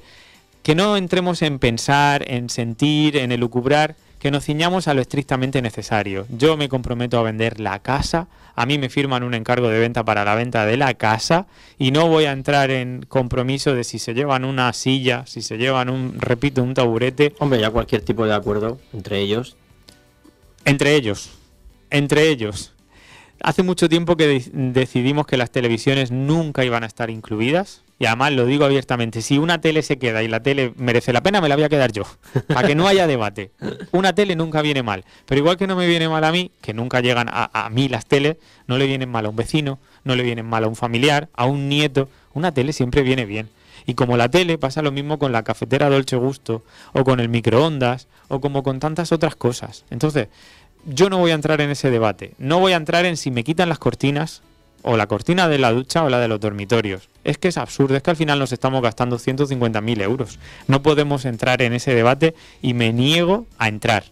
que 0.63 0.75
no 0.75 0.97
entremos 0.97 1.41
en 1.41 1.59
pensar, 1.59 2.23
en 2.29 2.49
sentir, 2.49 3.17
en 3.17 3.31
elucubrar, 3.31 3.95
que 4.21 4.29
nos 4.29 4.45
ciñamos 4.45 4.87
a 4.87 4.93
lo 4.93 5.01
estrictamente 5.01 5.63
necesario. 5.63 6.27
Yo 6.29 6.55
me 6.55 6.69
comprometo 6.69 7.17
a 7.17 7.23
vender 7.23 7.59
la 7.59 7.79
casa, 7.79 8.27
a 8.55 8.67
mí 8.67 8.77
me 8.77 8.87
firman 8.87 9.23
un 9.23 9.33
encargo 9.33 9.67
de 9.67 9.79
venta 9.79 10.05
para 10.05 10.23
la 10.23 10.35
venta 10.35 10.63
de 10.67 10.77
la 10.77 10.93
casa 10.93 11.47
y 11.79 11.89
no 11.89 12.07
voy 12.07 12.25
a 12.25 12.31
entrar 12.31 12.69
en 12.69 13.03
compromiso 13.07 13.73
de 13.73 13.83
si 13.83 13.97
se 13.97 14.13
llevan 14.13 14.45
una 14.45 14.71
silla, 14.73 15.25
si 15.25 15.41
se 15.41 15.57
llevan 15.57 15.89
un, 15.89 16.21
repito, 16.21 16.61
un 16.61 16.75
taburete. 16.75 17.33
Hombre, 17.39 17.59
ya 17.59 17.71
cualquier 17.71 18.03
tipo 18.03 18.23
de 18.27 18.35
acuerdo 18.35 18.77
entre 18.93 19.21
ellos. 19.21 19.57
Entre 20.65 20.93
ellos, 20.93 21.31
entre 21.89 22.29
ellos. 22.29 22.75
Hace 23.41 23.63
mucho 23.63 23.89
tiempo 23.89 24.17
que 24.17 24.51
decidimos 24.53 25.25
que 25.25 25.35
las 25.35 25.49
televisiones 25.49 26.11
nunca 26.11 26.63
iban 26.63 26.83
a 26.83 26.85
estar 26.85 27.09
incluidas. 27.09 27.81
Y 28.01 28.07
además 28.07 28.31
lo 28.31 28.47
digo 28.47 28.65
abiertamente, 28.65 29.21
si 29.21 29.37
una 29.37 29.61
tele 29.61 29.83
se 29.83 29.99
queda 29.99 30.23
y 30.23 30.27
la 30.27 30.41
tele 30.41 30.73
merece 30.75 31.13
la 31.13 31.21
pena, 31.21 31.39
me 31.39 31.47
la 31.47 31.53
voy 31.53 31.65
a 31.65 31.69
quedar 31.69 31.91
yo. 31.91 32.01
Para 32.47 32.67
que 32.67 32.73
no 32.73 32.87
haya 32.87 33.05
debate. 33.05 33.51
Una 33.91 34.15
tele 34.15 34.35
nunca 34.35 34.63
viene 34.63 34.81
mal. 34.81 35.05
Pero 35.27 35.37
igual 35.37 35.55
que 35.55 35.67
no 35.67 35.75
me 35.75 35.85
viene 35.85 36.09
mal 36.09 36.23
a 36.23 36.31
mí, 36.31 36.49
que 36.61 36.73
nunca 36.73 37.01
llegan 37.01 37.29
a, 37.29 37.51
a 37.53 37.69
mí 37.69 37.89
las 37.89 38.07
teles, 38.07 38.37
no 38.65 38.79
le 38.79 38.87
vienen 38.87 39.07
mal 39.07 39.27
a 39.27 39.29
un 39.29 39.35
vecino, 39.35 39.77
no 40.03 40.15
le 40.15 40.23
vienen 40.23 40.47
mal 40.47 40.63
a 40.63 40.67
un 40.67 40.75
familiar, 40.75 41.29
a 41.35 41.45
un 41.45 41.69
nieto. 41.69 42.09
Una 42.33 42.51
tele 42.51 42.73
siempre 42.73 43.03
viene 43.03 43.25
bien. 43.25 43.49
Y 43.85 43.93
como 43.93 44.17
la 44.17 44.29
tele 44.29 44.57
pasa 44.57 44.81
lo 44.81 44.91
mismo 44.91 45.19
con 45.19 45.31
la 45.31 45.43
cafetera 45.43 45.87
Dolce 45.87 46.15
Gusto, 46.15 46.63
o 46.93 47.03
con 47.03 47.19
el 47.19 47.29
microondas, 47.29 48.07
o 48.29 48.41
como 48.41 48.63
con 48.63 48.79
tantas 48.79 49.11
otras 49.11 49.35
cosas. 49.35 49.85
Entonces, 49.91 50.27
yo 50.87 51.11
no 51.11 51.19
voy 51.19 51.29
a 51.29 51.35
entrar 51.35 51.61
en 51.61 51.69
ese 51.69 51.91
debate. 51.91 52.33
No 52.39 52.59
voy 52.59 52.73
a 52.73 52.77
entrar 52.77 53.05
en 53.05 53.15
si 53.15 53.29
me 53.29 53.43
quitan 53.43 53.69
las 53.69 53.77
cortinas 53.77 54.41
o 54.83 54.97
la 54.97 55.07
cortina 55.07 55.47
de 55.47 55.57
la 55.57 55.71
ducha 55.71 56.03
o 56.03 56.09
la 56.09 56.19
de 56.19 56.27
los 56.27 56.39
dormitorios. 56.39 57.09
Es 57.23 57.37
que 57.37 57.49
es 57.49 57.57
absurdo, 57.57 57.95
es 57.95 58.03
que 58.03 58.11
al 58.11 58.15
final 58.15 58.39
nos 58.39 58.51
estamos 58.51 58.81
gastando 58.81 59.17
150.000 59.17 60.01
euros. 60.01 60.39
No 60.67 60.81
podemos 60.81 61.25
entrar 61.25 61.61
en 61.61 61.73
ese 61.73 61.93
debate 61.93 62.35
y 62.61 62.73
me 62.73 62.93
niego 62.93 63.45
a 63.57 63.67
entrar. 63.67 64.03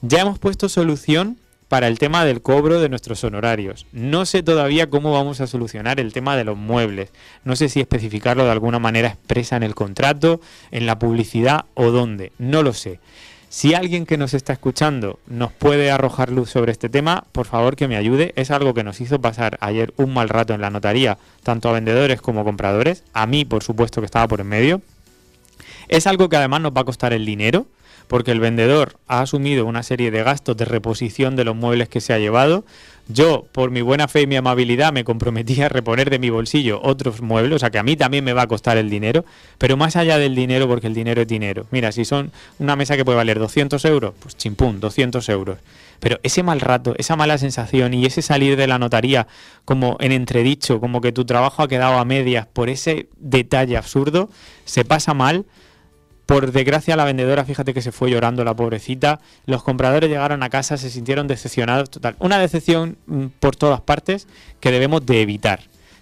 Ya 0.00 0.20
hemos 0.20 0.38
puesto 0.38 0.68
solución 0.68 1.38
para 1.68 1.86
el 1.86 1.98
tema 1.98 2.24
del 2.24 2.40
cobro 2.40 2.80
de 2.80 2.88
nuestros 2.88 3.22
honorarios. 3.24 3.86
No 3.92 4.24
sé 4.26 4.42
todavía 4.42 4.88
cómo 4.88 5.12
vamos 5.12 5.40
a 5.40 5.46
solucionar 5.46 6.00
el 6.00 6.12
tema 6.12 6.36
de 6.36 6.44
los 6.44 6.56
muebles. 6.56 7.10
No 7.44 7.56
sé 7.56 7.68
si 7.68 7.80
especificarlo 7.80 8.44
de 8.44 8.50
alguna 8.50 8.78
manera 8.78 9.08
expresa 9.08 9.56
en 9.56 9.62
el 9.62 9.74
contrato, 9.74 10.40
en 10.70 10.86
la 10.86 10.98
publicidad 10.98 11.66
o 11.74 11.90
dónde. 11.90 12.32
No 12.38 12.62
lo 12.62 12.72
sé. 12.72 13.00
Si 13.50 13.72
alguien 13.72 14.04
que 14.04 14.18
nos 14.18 14.34
está 14.34 14.52
escuchando 14.52 15.18
nos 15.26 15.52
puede 15.52 15.90
arrojar 15.90 16.30
luz 16.30 16.50
sobre 16.50 16.70
este 16.70 16.90
tema, 16.90 17.24
por 17.32 17.46
favor 17.46 17.76
que 17.76 17.88
me 17.88 17.96
ayude. 17.96 18.34
Es 18.36 18.50
algo 18.50 18.74
que 18.74 18.84
nos 18.84 19.00
hizo 19.00 19.20
pasar 19.22 19.56
ayer 19.62 19.94
un 19.96 20.12
mal 20.12 20.28
rato 20.28 20.52
en 20.52 20.60
la 20.60 20.68
notaría, 20.68 21.16
tanto 21.42 21.70
a 21.70 21.72
vendedores 21.72 22.20
como 22.20 22.40
a 22.40 22.44
compradores. 22.44 23.04
A 23.14 23.26
mí, 23.26 23.46
por 23.46 23.64
supuesto, 23.64 24.02
que 24.02 24.06
estaba 24.06 24.28
por 24.28 24.40
en 24.40 24.48
medio. 24.48 24.82
Es 25.88 26.06
algo 26.06 26.28
que 26.28 26.36
además 26.36 26.60
nos 26.60 26.72
va 26.72 26.82
a 26.82 26.84
costar 26.84 27.14
el 27.14 27.24
dinero, 27.24 27.66
porque 28.08 28.32
el 28.32 28.40
vendedor 28.40 28.96
ha 29.06 29.20
asumido 29.20 29.66
una 29.66 29.82
serie 29.82 30.10
de 30.10 30.22
gastos 30.22 30.56
de 30.56 30.64
reposición 30.64 31.36
de 31.36 31.44
los 31.44 31.54
muebles 31.54 31.88
que 31.88 32.00
se 32.00 32.12
ha 32.12 32.18
llevado. 32.18 32.64
Yo, 33.10 33.46
por 33.52 33.70
mi 33.70 33.80
buena 33.80 34.06
fe 34.06 34.22
y 34.22 34.26
mi 34.26 34.36
amabilidad, 34.36 34.92
me 34.92 35.02
comprometí 35.02 35.62
a 35.62 35.70
reponer 35.70 36.10
de 36.10 36.18
mi 36.18 36.28
bolsillo 36.28 36.80
otros 36.82 37.22
muebles, 37.22 37.56
o 37.56 37.58
sea 37.58 37.70
que 37.70 37.78
a 37.78 37.82
mí 37.82 37.96
también 37.96 38.22
me 38.22 38.34
va 38.34 38.42
a 38.42 38.46
costar 38.46 38.76
el 38.76 38.90
dinero, 38.90 39.24
pero 39.56 39.78
más 39.78 39.96
allá 39.96 40.18
del 40.18 40.34
dinero, 40.34 40.68
porque 40.68 40.88
el 40.88 40.94
dinero 40.94 41.22
es 41.22 41.28
dinero. 41.28 41.66
Mira, 41.70 41.90
si 41.90 42.04
son 42.04 42.32
una 42.58 42.76
mesa 42.76 42.96
que 42.96 43.06
puede 43.06 43.16
valer 43.16 43.38
200 43.38 43.82
euros, 43.86 44.14
pues 44.20 44.36
chimpún, 44.36 44.80
200 44.80 45.26
euros. 45.30 45.58
Pero 46.00 46.18
ese 46.22 46.42
mal 46.42 46.60
rato, 46.60 46.94
esa 46.98 47.16
mala 47.16 47.38
sensación 47.38 47.94
y 47.94 48.04
ese 48.04 48.20
salir 48.20 48.56
de 48.56 48.66
la 48.66 48.78
notaría 48.78 49.26
como 49.64 49.96
en 50.00 50.12
entredicho, 50.12 50.78
como 50.78 51.00
que 51.00 51.12
tu 51.12 51.24
trabajo 51.24 51.62
ha 51.62 51.68
quedado 51.68 51.98
a 51.98 52.04
medias 52.04 52.46
por 52.46 52.68
ese 52.68 53.08
detalle 53.18 53.76
absurdo, 53.76 54.28
se 54.64 54.84
pasa 54.84 55.14
mal 55.14 55.46
por 56.28 56.52
desgracia, 56.52 56.94
la 56.94 57.06
vendedora, 57.06 57.46
fíjate 57.46 57.72
que 57.72 57.80
se 57.80 57.90
fue 57.90 58.10
llorando 58.10 58.44
la 58.44 58.54
pobrecita. 58.54 59.18
Los 59.46 59.62
compradores 59.62 60.10
llegaron 60.10 60.42
a 60.42 60.50
casa, 60.50 60.76
se 60.76 60.90
sintieron 60.90 61.26
decepcionados. 61.26 61.88
Total, 61.88 62.16
una 62.18 62.38
decepción 62.38 62.98
mm, 63.06 63.28
por 63.40 63.56
todas 63.56 63.80
partes 63.80 64.28
que 64.60 64.70
debemos 64.70 65.06
de 65.06 65.22
evitar. 65.22 65.60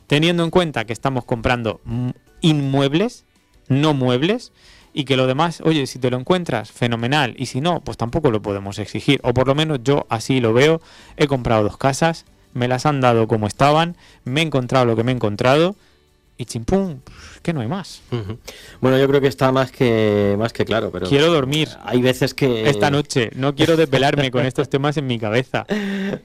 Teniendo 0.09 0.43
en 0.43 0.51
cuenta 0.51 0.85
que 0.85 0.93
estamos 0.93 1.25
comprando 1.25 1.81
mm, 1.85 2.11
inmuebles, 2.41 3.25
no 3.69 3.95
muebles, 3.95 4.53
y 4.93 5.05
que 5.05 5.17
lo 5.17 5.29
demás, 5.29 5.61
oye, 5.61 5.87
si 5.87 6.01
te 6.01 6.11
lo 6.11 6.19
encuentras, 6.19 6.73
fenomenal, 6.73 7.37
y 7.39 7.47
si 7.47 7.61
no, 7.61 7.81
pues 7.83 7.97
tampoco 7.97 8.33
lo 8.33 8.43
podemos 8.43 8.81
exigir. 8.81 9.21
O 9.23 9.33
por 9.33 9.47
lo 9.47 9.55
menos 9.55 9.79
yo 9.85 10.09
así 10.09 10.41
lo 10.41 10.53
veo. 10.53 10.81
He 11.17 11.29
comprado 11.29 11.63
dos 11.63 11.77
casas, 11.77 12.25
me 12.53 12.67
las 12.67 12.85
han 12.85 13.01
dado 13.01 13.29
como 13.29 13.47
estaban, 13.47 13.97
me 14.25 14.41
he 14.41 14.45
encontrado 14.45 14.87
lo 14.87 14.97
que 14.97 15.05
me 15.05 15.13
he 15.13 15.15
encontrado 15.15 15.77
y 16.39 16.45
chimpum, 16.45 17.01
que 17.43 17.53
no 17.53 17.61
hay 17.61 17.69
más. 17.69 18.03
Bueno, 18.81 18.99
yo 18.99 19.09
creo 19.09 19.21
que 19.21 19.29
está 19.29 19.53
más 19.53 19.73
que 19.73 20.37
más 20.39 20.53
que 20.53 20.65
claro, 20.65 20.91
pero 20.91 21.07
quiero 21.07 21.33
dormir. 21.33 21.69
Hay 21.83 22.03
veces 22.03 22.35
que 22.35 22.69
esta 22.69 22.91
noche 22.91 23.31
no 23.35 23.55
quiero 23.55 23.77
desvelarme 23.77 24.31
con 24.31 24.45
estos 24.45 24.69
temas 24.69 24.97
en 24.97 25.07
mi 25.07 25.19
cabeza. 25.19 25.67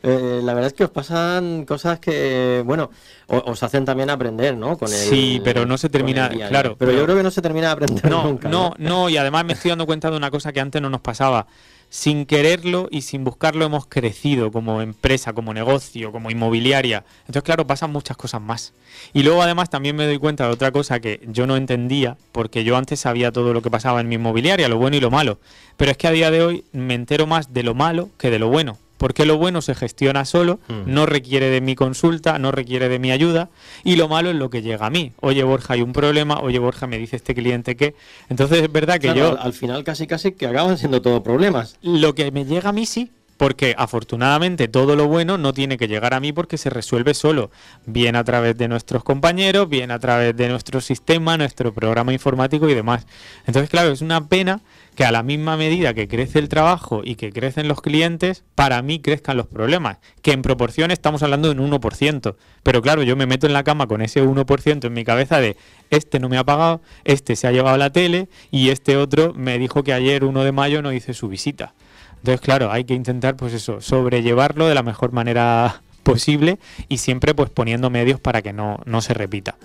Eh, 0.04 0.42
la 0.44 0.54
verdad 0.54 0.68
es 0.68 0.74
que 0.74 0.84
os 0.84 0.90
pasan 0.90 1.66
cosas 1.66 2.00
que, 2.00 2.64
bueno, 2.66 2.92
os 3.28 3.62
hacen 3.64 3.86
también 3.86 4.10
aprender, 4.10 4.56
¿no? 4.56 4.78
Con 4.78 4.88
sí, 4.90 5.42
pero 5.44 5.66
no 5.66 5.78
se 5.78 5.90
termina, 5.90 6.30
claro. 6.30 6.76
Pero, 6.78 6.92
yo 6.92 7.04
creo 7.04 7.16
que 7.16 7.24
no 7.24 7.32
se 7.32 7.42
termina 7.42 7.68
de 7.68 7.74
aprender 7.74 8.10
no, 8.10 8.24
nunca. 8.24 8.50
No, 8.50 8.74
no, 8.78 9.10
y 9.10 9.18
además 9.18 9.46
me 9.46 9.54
estoy 9.54 9.70
dando 9.70 9.86
cuenta 9.86 10.10
de 10.10 10.18
una 10.18 10.32
cosa 10.32 10.54
que 10.54 10.60
antes 10.60 10.82
no 10.82 10.90
nos 10.90 11.02
pasaba 11.02 11.48
sin 11.92 12.26
quererlo 12.26 12.88
y 12.90 13.02
sin 13.02 13.26
buscarlo 13.26 13.66
hemos 13.66 13.86
crecido 13.86 14.50
como 14.50 14.82
empresa, 14.82 15.34
como 15.34 15.54
negocio, 15.54 16.14
como 16.14 16.32
inmobiliaria. 16.32 17.04
Entonces, 17.22 17.44
claro, 17.44 17.68
pasan 17.68 17.92
muchas 17.92 18.16
cosas 18.16 18.42
más. 18.42 18.74
Y 19.12 19.24
luego 19.24 19.42
además 19.44 19.70
también 19.70 19.98
me 19.98 20.06
doy 20.06 20.18
cuenta 20.18 20.48
de 20.48 20.54
otra 20.54 20.72
cosa 20.72 21.02
que 21.02 21.20
yo 21.28 21.46
no 21.48 21.58
entendía, 21.58 22.18
porque 22.32 22.64
yo 22.64 22.78
antes 22.78 23.02
sabía 23.02 23.34
todo 23.34 23.54
lo 23.54 23.62
que 23.62 23.70
pasaba 23.70 24.00
en 24.00 24.08
mi 24.08 24.16
inmobiliaria, 24.16 24.70
lo 24.70 24.78
bueno 24.78 24.96
y 24.96 25.02
lo 25.02 25.12
malo. 25.12 25.40
Pero 25.76 25.92
es 25.92 25.98
que 25.98 26.08
a 26.08 26.12
día 26.12 26.32
de 26.32 26.42
hoy 26.42 26.64
me 26.72 26.94
entero 26.94 27.28
más 27.28 27.54
de 27.54 27.64
lo 27.64 27.76
malo 27.76 28.10
que 28.18 28.30
de 28.30 28.40
lo 28.40 28.48
bueno 28.48 28.78
porque 29.02 29.26
lo 29.26 29.40
bueno 29.40 29.64
se 29.64 29.74
gestiona 29.74 30.26
solo, 30.26 30.60
mm. 30.68 30.84
no 30.86 31.08
requiere 31.08 31.50
de 31.50 31.60
mi 31.60 31.74
consulta, 31.74 32.38
no 32.38 32.52
requiere 32.52 32.88
de 32.88 33.00
mi 33.00 33.12
ayuda, 33.12 33.50
y 33.84 33.96
lo 33.96 34.08
malo 34.08 34.30
es 34.30 34.36
lo 34.36 34.52
que 34.52 34.62
llega 34.62 34.86
a 34.86 34.90
mí. 34.92 35.14
Oye, 35.22 35.44
Borja, 35.44 35.74
hay 35.74 35.82
un 35.82 35.92
problema, 35.92 36.40
oye, 36.40 36.60
Borja, 36.60 36.86
me 36.86 37.00
dice 37.00 37.16
este 37.16 37.34
cliente 37.34 37.76
que... 37.76 37.96
Entonces 38.30 38.62
es 38.62 38.72
verdad 38.72 39.00
que 39.00 39.12
yo... 39.16 39.42
Al 39.42 39.54
final 39.54 39.84
casi 39.84 40.06
casi 40.06 40.34
que 40.34 40.46
acaban 40.46 40.78
siendo 40.78 41.02
todos 41.02 41.22
problemas. 41.22 41.78
Lo 41.82 42.14
que 42.14 42.30
me 42.30 42.46
llega 42.46 42.70
a 42.70 42.74
mí 42.74 42.86
sí, 42.86 43.10
porque 43.42 43.74
afortunadamente 43.76 44.68
todo 44.68 44.96
lo 44.96 45.08
bueno 45.08 45.40
no 45.40 45.52
tiene 45.52 45.80
que 45.80 45.88
llegar 45.88 46.14
a 46.14 46.20
mí 46.20 46.32
porque 46.32 46.60
se 46.60 46.70
resuelve 46.70 47.16
solo, 47.16 47.50
bien 47.88 48.16
a 48.16 48.24
través 48.24 48.56
de 48.56 48.68
nuestros 48.68 49.04
compañeros, 49.04 49.68
bien 49.68 49.90
a 49.90 49.98
través 49.98 50.38
de 50.38 50.48
nuestro 50.48 50.80
sistema, 50.80 51.38
nuestro 51.38 51.74
programa 51.74 52.14
informático 52.14 52.70
y 52.70 52.76
demás. 52.76 53.08
Entonces, 53.48 53.68
claro, 53.72 53.90
es 53.90 54.02
una 54.02 54.28
pena 54.28 54.62
que 54.94 55.06
a 55.06 55.12
la 55.12 55.24
misma 55.24 55.58
medida 55.58 55.96
que 55.96 56.08
crece 56.08 56.38
el 56.38 56.50
trabajo 56.50 57.02
y 57.04 57.16
que 57.16 57.32
crecen 57.32 57.68
los 57.68 57.82
clientes, 57.82 58.44
para 58.54 58.80
mí 58.84 59.00
crezcan 59.00 59.38
los 59.38 59.48
problemas, 59.48 59.98
que 60.22 60.34
en 60.34 60.44
proporción 60.44 60.92
estamos 60.92 61.24
hablando 61.24 61.52
de 61.52 61.60
un 61.60 61.72
1%, 61.72 62.36
pero 62.62 62.84
claro, 62.84 63.02
yo 63.02 63.16
me 63.16 63.26
meto 63.26 63.48
en 63.48 63.54
la 63.54 63.64
cama 63.64 63.88
con 63.88 64.04
ese 64.04 64.24
1% 64.24 64.86
en 64.86 64.94
mi 64.94 65.04
cabeza 65.04 65.40
de 65.40 65.58
este 65.90 66.20
no 66.20 66.30
me 66.30 66.38
ha 66.38 66.44
pagado, 66.44 66.82
este 67.06 67.36
se 67.36 67.48
ha 67.48 67.52
llevado 67.52 67.76
la 67.78 67.90
tele 67.90 68.30
y 68.52 68.70
este 68.70 68.98
otro 68.98 69.34
me 69.34 69.58
dijo 69.58 69.84
que 69.84 69.94
ayer 69.94 70.26
1 70.26 70.44
de 70.44 70.52
mayo 70.52 70.84
no 70.84 70.94
hice 70.94 71.16
su 71.16 71.28
visita. 71.28 71.74
Entonces, 72.22 72.42
claro, 72.42 72.72
hay 72.72 72.84
que 72.86 72.94
intentar 72.94 73.36
pues 73.36 73.54
eso, 73.54 73.82
sobrellevarlo 73.82 74.68
de 74.68 74.76
la 74.76 74.84
mejor 74.84 75.12
manera 75.12 75.82
posible 76.04 76.60
y 76.88 76.98
siempre 76.98 77.34
pues 77.34 77.50
poniendo 77.50 77.90
medios 77.90 78.20
para 78.20 78.42
que 78.42 78.54
no, 78.54 78.80
no 78.86 79.02
se 79.02 79.14
repita. 79.14 79.56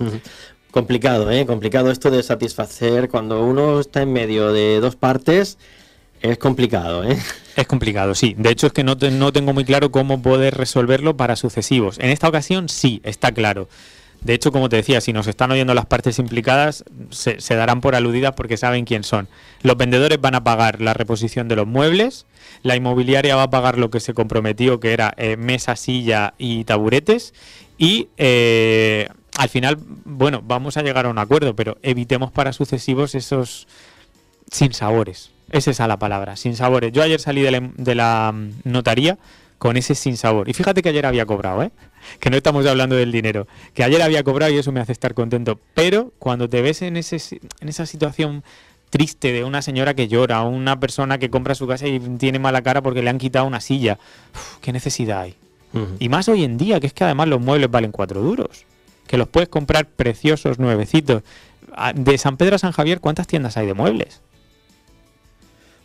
Complicado, 0.70 1.30
¿eh? 1.30 1.46
Complicado 1.46 1.90
esto 1.90 2.10
de 2.10 2.22
satisfacer 2.22 3.08
cuando 3.08 3.42
uno 3.44 3.80
está 3.80 4.02
en 4.02 4.12
medio 4.12 4.52
de 4.52 4.80
dos 4.80 4.96
partes. 4.96 5.58
Es 6.20 6.38
complicado, 6.38 7.04
¿eh? 7.04 7.16
Es 7.56 7.66
complicado, 7.66 8.14
sí. 8.14 8.34
De 8.36 8.50
hecho, 8.50 8.66
es 8.66 8.74
que 8.74 8.84
no, 8.84 8.98
te- 8.98 9.10
no 9.10 9.32
tengo 9.32 9.54
muy 9.54 9.64
claro 9.64 9.90
cómo 9.90 10.20
poder 10.20 10.54
resolverlo 10.54 11.16
para 11.16 11.36
sucesivos. 11.36 11.98
En 11.98 12.10
esta 12.10 12.28
ocasión, 12.28 12.68
sí, 12.68 13.00
está 13.02 13.32
claro. 13.32 13.68
De 14.26 14.34
hecho, 14.34 14.50
como 14.50 14.68
te 14.68 14.74
decía, 14.74 15.00
si 15.00 15.12
nos 15.12 15.28
están 15.28 15.52
oyendo 15.52 15.72
las 15.72 15.86
partes 15.86 16.18
implicadas, 16.18 16.84
se, 17.10 17.36
darán 17.54 17.80
por 17.80 17.94
aludidas 17.94 18.32
porque 18.32 18.56
saben 18.56 18.84
quién 18.84 19.04
son. 19.04 19.28
Los 19.62 19.76
vendedores 19.76 20.20
van 20.20 20.34
a 20.34 20.42
pagar 20.42 20.80
la 20.80 20.94
reposición 20.94 21.46
de 21.46 21.54
los 21.54 21.68
muebles, 21.68 22.26
la 22.64 22.74
inmobiliaria 22.74 23.36
va 23.36 23.44
a 23.44 23.50
pagar 23.50 23.78
lo 23.78 23.88
que 23.88 24.00
se 24.00 24.14
comprometió, 24.14 24.80
que 24.80 24.92
era 24.92 25.14
eh, 25.16 25.36
mesa, 25.36 25.76
silla 25.76 26.34
y 26.38 26.64
taburetes, 26.64 27.34
y 27.78 28.08
eh, 28.16 29.08
al 29.38 29.48
final, 29.48 29.78
bueno, 30.04 30.42
vamos 30.44 30.76
a 30.76 30.82
llegar 30.82 31.06
a 31.06 31.08
un 31.08 31.18
acuerdo, 31.18 31.54
pero 31.54 31.78
evitemos 31.82 32.32
para 32.32 32.52
sucesivos 32.52 33.14
esos 33.14 33.68
sinsabores. 34.50 35.30
Es 35.52 35.68
esa 35.68 35.86
la 35.86 36.00
palabra, 36.00 36.34
sinsabores. 36.34 36.90
Yo 36.90 37.04
ayer 37.04 37.20
salí 37.20 37.42
de 37.42 37.52
la, 37.52 37.60
de 37.76 37.94
la, 37.94 38.32
mm, 38.34 38.50
notaría 38.64 39.18
con 39.58 39.76
ese 39.76 39.94
sinsabor. 39.94 40.48
Y 40.48 40.52
fíjate 40.52 40.82
que 40.82 40.90
ayer 40.90 41.06
había 41.06 41.26
cobrado, 41.26 41.62
¿eh? 41.62 41.70
Que 42.20 42.30
no 42.30 42.36
estamos 42.36 42.66
hablando 42.66 42.94
del 42.96 43.12
dinero. 43.12 43.46
Que 43.74 43.84
ayer 43.84 44.02
había 44.02 44.22
cobrado 44.22 44.52
y 44.52 44.58
eso 44.58 44.72
me 44.72 44.80
hace 44.80 44.92
estar 44.92 45.14
contento. 45.14 45.58
Pero 45.74 46.12
cuando 46.18 46.48
te 46.48 46.62
ves 46.62 46.82
en, 46.82 46.96
ese, 46.96 47.40
en 47.60 47.68
esa 47.68 47.86
situación 47.86 48.44
triste 48.90 49.32
de 49.32 49.44
una 49.44 49.62
señora 49.62 49.94
que 49.94 50.08
llora, 50.08 50.42
una 50.42 50.78
persona 50.78 51.18
que 51.18 51.30
compra 51.30 51.54
su 51.54 51.66
casa 51.66 51.86
y 51.86 51.98
tiene 51.98 52.38
mala 52.38 52.62
cara 52.62 52.82
porque 52.82 53.02
le 53.02 53.10
han 53.10 53.18
quitado 53.18 53.46
una 53.46 53.60
silla, 53.60 53.98
uf, 54.34 54.58
¿qué 54.60 54.72
necesidad 54.72 55.22
hay? 55.22 55.34
Y 55.98 56.08
más 56.08 56.26
hoy 56.28 56.42
en 56.44 56.56
día, 56.56 56.80
que 56.80 56.86
es 56.86 56.94
que 56.94 57.04
además 57.04 57.28
los 57.28 57.38
muebles 57.38 57.70
valen 57.70 57.92
cuatro 57.92 58.22
duros. 58.22 58.64
Que 59.06 59.18
los 59.18 59.28
puedes 59.28 59.50
comprar 59.50 59.86
preciosos, 59.86 60.58
nuevecitos. 60.58 61.22
Ah, 61.72 61.92
De 61.94 62.16
San 62.16 62.38
Pedro 62.38 62.56
a 62.56 62.58
San 62.58 62.72
Javier, 62.72 63.00
¿cuántas 63.00 63.26
tiendas 63.26 63.58
hay 63.58 63.66
de 63.66 63.74
muebles? 63.74 64.22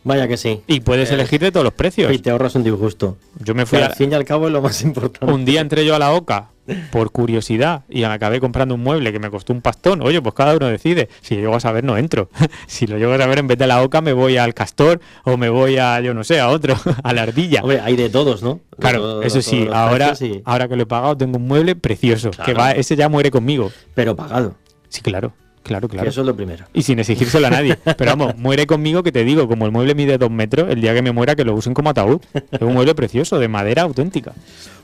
Vaya 0.04 0.26
que 0.26 0.36
sí. 0.36 0.60
Y 0.66 0.80
puedes 0.80 1.10
Eh, 1.10 1.14
elegir 1.14 1.40
de 1.40 1.52
todos 1.52 1.64
los 1.64 1.72
precios. 1.74 2.12
Y 2.12 2.18
te 2.18 2.30
ahorras 2.30 2.54
un 2.56 2.64
disgusto. 2.64 3.16
Yo 3.38 3.54
me 3.54 3.66
fui 3.66 3.78
a, 3.78 3.86
al 3.86 3.94
fin 3.94 4.10
y 4.10 4.14
al 4.14 4.24
cabo 4.24 4.46
es 4.48 4.52
lo 4.52 4.60
más 4.60 4.82
importante. 4.82 5.32
un 5.32 5.44
día 5.44 5.60
entré 5.60 5.84
yo 5.84 5.94
a 5.94 5.98
la 5.98 6.12
OCA 6.12 6.48
por 6.92 7.10
curiosidad 7.10 7.82
y 7.88 8.04
acabé 8.04 8.38
comprando 8.40 8.74
un 8.76 8.82
mueble 8.82 9.12
que 9.12 9.18
me 9.18 9.30
costó 9.30 9.52
un 9.52 9.62
pastón. 9.62 10.00
Oye, 10.02 10.20
pues 10.22 10.34
cada 10.34 10.56
uno 10.56 10.66
decide. 10.66 11.08
Si 11.20 11.34
lo 11.36 11.40
llego 11.42 11.54
a 11.56 11.60
saber, 11.60 11.84
no 11.84 11.96
entro. 11.96 12.30
si 12.66 12.86
lo 12.88 12.98
llego 12.98 13.12
a 13.12 13.18
saber, 13.18 13.38
en 13.38 13.46
vez 13.46 13.58
de 13.58 13.66
la 13.68 13.82
OCA 13.82 14.00
me 14.00 14.12
voy 14.12 14.36
al 14.36 14.54
Castor 14.54 15.00
o 15.24 15.36
me 15.36 15.48
voy 15.48 15.78
a, 15.78 16.00
yo 16.00 16.14
no 16.14 16.24
sé, 16.24 16.40
a 16.40 16.48
otro, 16.48 16.74
a 17.04 17.12
la 17.12 17.22
Ardilla. 17.22 17.60
Hombre, 17.62 17.80
hay 17.80 17.94
de 17.96 18.10
todos, 18.10 18.42
¿no? 18.42 18.60
Claro, 18.78 19.22
eso 19.22 19.40
sí, 19.42 19.68
ahora, 19.72 20.14
y- 20.20 20.42
ahora 20.44 20.66
que 20.68 20.74
lo 20.76 20.82
he 20.82 20.86
pagado 20.86 21.16
tengo 21.16 21.36
un 21.38 21.46
mueble 21.46 21.76
precioso, 21.76 22.30
que 22.44 22.54
va, 22.54 22.72
ese 22.72 22.96
ya 22.96 23.08
muere 23.08 23.30
conmigo. 23.30 23.70
Pero 23.94 24.16
pagado. 24.16 24.54
Sí, 24.88 25.00
claro, 25.00 25.32
claro, 25.62 25.88
que 25.88 25.92
claro. 25.96 26.08
Eso 26.08 26.20
es 26.20 26.26
lo 26.26 26.34
primero. 26.34 26.64
Y 26.72 26.82
sin 26.82 26.98
exigírselo 26.98 27.46
a 27.46 27.50
nadie. 27.50 27.76
Pero 27.76 28.16
vamos, 28.16 28.36
muere 28.38 28.66
conmigo 28.66 29.02
que 29.02 29.12
te 29.12 29.24
digo, 29.24 29.48
como 29.48 29.66
el 29.66 29.72
mueble 29.72 29.94
mide 29.94 30.18
dos 30.18 30.30
metros, 30.30 30.70
el 30.70 30.80
día 30.80 30.94
que 30.94 31.02
me 31.02 31.12
muera 31.12 31.34
que 31.34 31.44
lo 31.44 31.54
usen 31.54 31.74
como 31.74 31.90
ataúd. 31.90 32.20
Es 32.50 32.60
un 32.60 32.74
mueble 32.74 32.94
precioso, 32.94 33.38
de 33.38 33.48
madera 33.48 33.82
auténtica. 33.82 34.32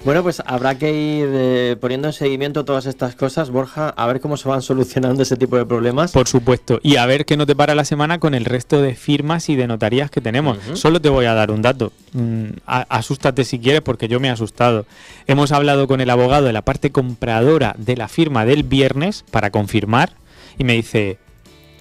Bueno, 0.04 0.22
pues 0.22 0.40
habrá 0.46 0.76
que 0.76 0.92
ir 0.92 1.28
eh, 1.32 1.76
poniendo 1.80 2.06
en 2.08 2.12
seguimiento 2.12 2.64
todas 2.64 2.86
estas 2.86 3.16
cosas, 3.16 3.50
Borja, 3.50 3.88
a 3.88 4.06
ver 4.06 4.20
cómo 4.20 4.36
se 4.36 4.48
van 4.48 4.62
solucionando 4.62 5.22
ese 5.22 5.36
tipo 5.36 5.56
de 5.56 5.66
problemas. 5.66 6.12
Por 6.12 6.28
supuesto. 6.28 6.78
Y 6.84 6.96
a 6.96 7.06
ver 7.06 7.24
qué 7.24 7.36
no 7.36 7.46
te 7.46 7.56
para 7.56 7.74
la 7.74 7.84
semana 7.84 8.20
con 8.20 8.34
el 8.34 8.44
resto 8.44 8.80
de 8.80 8.94
firmas 8.94 9.48
y 9.48 9.56
de 9.56 9.66
notarías 9.66 10.10
que 10.10 10.20
tenemos. 10.20 10.58
Solo 10.74 11.00
te 11.00 11.08
voy 11.08 11.26
a 11.26 11.34
dar 11.34 11.50
un 11.50 11.62
dato. 11.62 11.92
Mm, 12.12 12.50
asústate 12.66 13.44
si 13.44 13.58
quieres 13.58 13.82
porque 13.82 14.06
yo 14.06 14.20
me 14.20 14.28
he 14.28 14.30
asustado. 14.30 14.86
Hemos 15.26 15.50
hablado 15.50 15.88
con 15.88 16.00
el 16.00 16.10
abogado 16.10 16.46
de 16.46 16.52
la 16.52 16.62
parte 16.62 16.90
compradora 16.90 17.74
de 17.76 17.96
la 17.96 18.08
firma 18.08 18.44
del 18.44 18.62
viernes 18.62 19.24
para 19.30 19.50
confirmar 19.50 20.12
y 20.58 20.64
me 20.64 20.74
dice, 20.74 21.18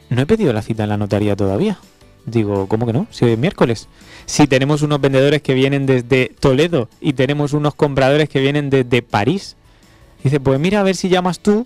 no 0.09 0.21
he 0.21 0.25
pedido 0.25 0.53
la 0.53 0.61
cita 0.61 0.83
en 0.83 0.89
la 0.89 0.97
notaría 0.97 1.35
todavía. 1.35 1.79
Digo, 2.25 2.67
¿cómo 2.67 2.85
que 2.85 2.93
no? 2.93 3.07
Si 3.09 3.25
hoy 3.25 3.31
es 3.31 3.37
miércoles. 3.37 3.87
Si 4.25 4.47
tenemos 4.47 4.81
unos 4.81 4.99
vendedores 4.99 5.41
que 5.41 5.53
vienen 5.53 5.85
desde 5.85 6.33
Toledo 6.39 6.89
y 6.99 7.13
tenemos 7.13 7.53
unos 7.53 7.73
compradores 7.73 8.29
que 8.29 8.41
vienen 8.41 8.69
desde 8.69 9.01
París. 9.01 9.55
Dice, 10.23 10.39
pues 10.39 10.59
mira 10.59 10.81
a 10.81 10.83
ver 10.83 10.95
si 10.95 11.09
llamas 11.09 11.39
tú. 11.39 11.65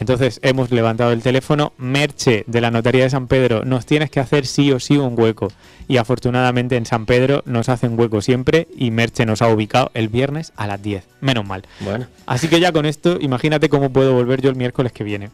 Entonces 0.00 0.38
hemos 0.42 0.70
levantado 0.70 1.12
el 1.12 1.22
teléfono. 1.22 1.72
Merche 1.76 2.44
de 2.46 2.60
la 2.60 2.70
Notaría 2.70 3.04
de 3.04 3.10
San 3.10 3.26
Pedro, 3.26 3.64
nos 3.64 3.84
tienes 3.84 4.10
que 4.10 4.20
hacer 4.20 4.46
sí 4.46 4.72
o 4.72 4.80
sí 4.80 4.96
un 4.96 5.18
hueco. 5.18 5.48
Y 5.88 5.98
afortunadamente 5.98 6.76
en 6.76 6.86
San 6.86 7.04
Pedro 7.04 7.42
nos 7.46 7.68
hacen 7.68 7.98
hueco 7.98 8.22
siempre 8.22 8.68
y 8.76 8.90
Merche 8.90 9.26
nos 9.26 9.42
ha 9.42 9.48
ubicado 9.48 9.90
el 9.94 10.08
viernes 10.08 10.52
a 10.56 10.66
las 10.66 10.80
10. 10.80 11.04
Menos 11.20 11.46
mal. 11.46 11.64
Bueno, 11.80 12.06
Así 12.26 12.48
que 12.48 12.60
ya 12.60 12.72
con 12.72 12.86
esto, 12.86 13.18
imagínate 13.20 13.68
cómo 13.68 13.90
puedo 13.90 14.14
volver 14.14 14.40
yo 14.40 14.48
el 14.50 14.56
miércoles 14.56 14.92
que 14.92 15.04
viene. 15.04 15.30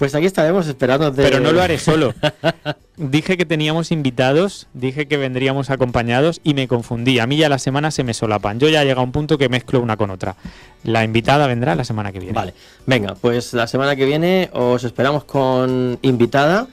Pues 0.00 0.14
aquí 0.14 0.24
estaremos 0.24 0.66
esperando. 0.66 1.12
Pero 1.14 1.40
no 1.40 1.52
lo 1.52 1.60
haré 1.60 1.78
solo. 1.78 2.14
Dije 2.96 3.36
que 3.36 3.44
teníamos 3.44 3.92
invitados, 3.92 4.66
dije 4.74 5.06
que 5.08 5.16
vendríamos 5.16 5.70
acompañados 5.70 6.40
y 6.44 6.54
me 6.54 6.68
confundí. 6.68 7.18
A 7.18 7.26
mí 7.26 7.36
ya 7.36 7.48
las 7.50 7.62
semanas 7.62 7.94
se 7.94 8.02
me 8.04 8.12
solapan. 8.14 8.58
Yo 8.58 8.68
ya 8.68 8.82
llega 8.84 9.00
a 9.00 9.04
un 9.04 9.12
punto 9.12 9.38
que 9.38 9.48
mezclo 9.48 9.80
una 9.80 9.96
con 9.96 10.10
otra. 10.10 10.36
La 10.84 11.04
invitada 11.04 11.46
vendrá 11.46 11.74
la 11.74 11.84
semana 11.84 12.12
que 12.12 12.18
viene. 12.18 12.34
Vale, 12.34 12.54
venga, 12.86 13.14
pues 13.14 13.52
la 13.54 13.66
semana 13.66 13.94
que 13.94 14.04
viene 14.06 14.48
os 14.54 14.84
esperamos 14.84 15.24
con 15.24 15.98
invitada. 16.02 16.66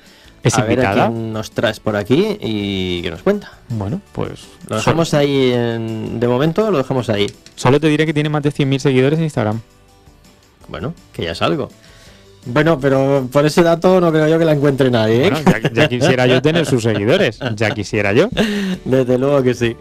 ¿Es 0.43 0.55
a 0.57 0.61
ver 0.63 0.71
invitada? 0.79 1.05
a 1.05 1.09
quién 1.09 1.33
nos 1.33 1.51
traes 1.51 1.79
por 1.81 1.95
aquí 1.97 2.37
y 2.41 3.01
que 3.01 3.11
nos 3.11 3.21
cuenta. 3.23 3.51
Bueno, 3.69 4.01
pues 4.13 4.29
Lo 4.63 4.67
solo, 4.67 4.77
dejamos 4.77 5.13
ahí 5.13 5.51
en- 5.53 6.19
de 6.19 6.27
momento, 6.29 6.71
lo 6.71 6.77
dejamos 6.77 7.09
ahí. 7.09 7.27
solo 7.55 7.79
te 7.79 7.87
diré 7.87 8.05
que 8.05 8.13
tiene 8.13 8.29
más 8.29 8.43
de 8.43 8.51
100.000 8.51 8.79
seguidores 8.79 9.17
en 9.19 9.23
Instagram. 9.25 9.59
Bueno, 10.69 10.93
que 11.13 11.23
ya 11.23 11.31
es 11.31 11.41
algo. 11.41 11.69
Bueno, 12.47 12.79
pero 12.79 13.27
por 13.31 13.45
ese 13.45 13.61
dato 13.63 13.99
no 13.99 14.11
creo 14.11 14.27
yo 14.27 14.39
que 14.39 14.45
la 14.45 14.53
encuentre 14.53 14.89
nadie, 14.89 15.27
¿eh? 15.27 15.29
Bueno, 15.31 15.39
ya, 15.45 15.71
ya 15.71 15.87
quisiera 15.89 16.27
yo 16.27 16.41
tener 16.41 16.65
sus 16.65 16.83
seguidores. 16.83 17.39
Ya 17.55 17.71
quisiera 17.71 18.13
yo. 18.13 18.29
Desde 18.85 19.17
luego 19.17 19.43
que 19.43 19.53
sí. 19.53 19.75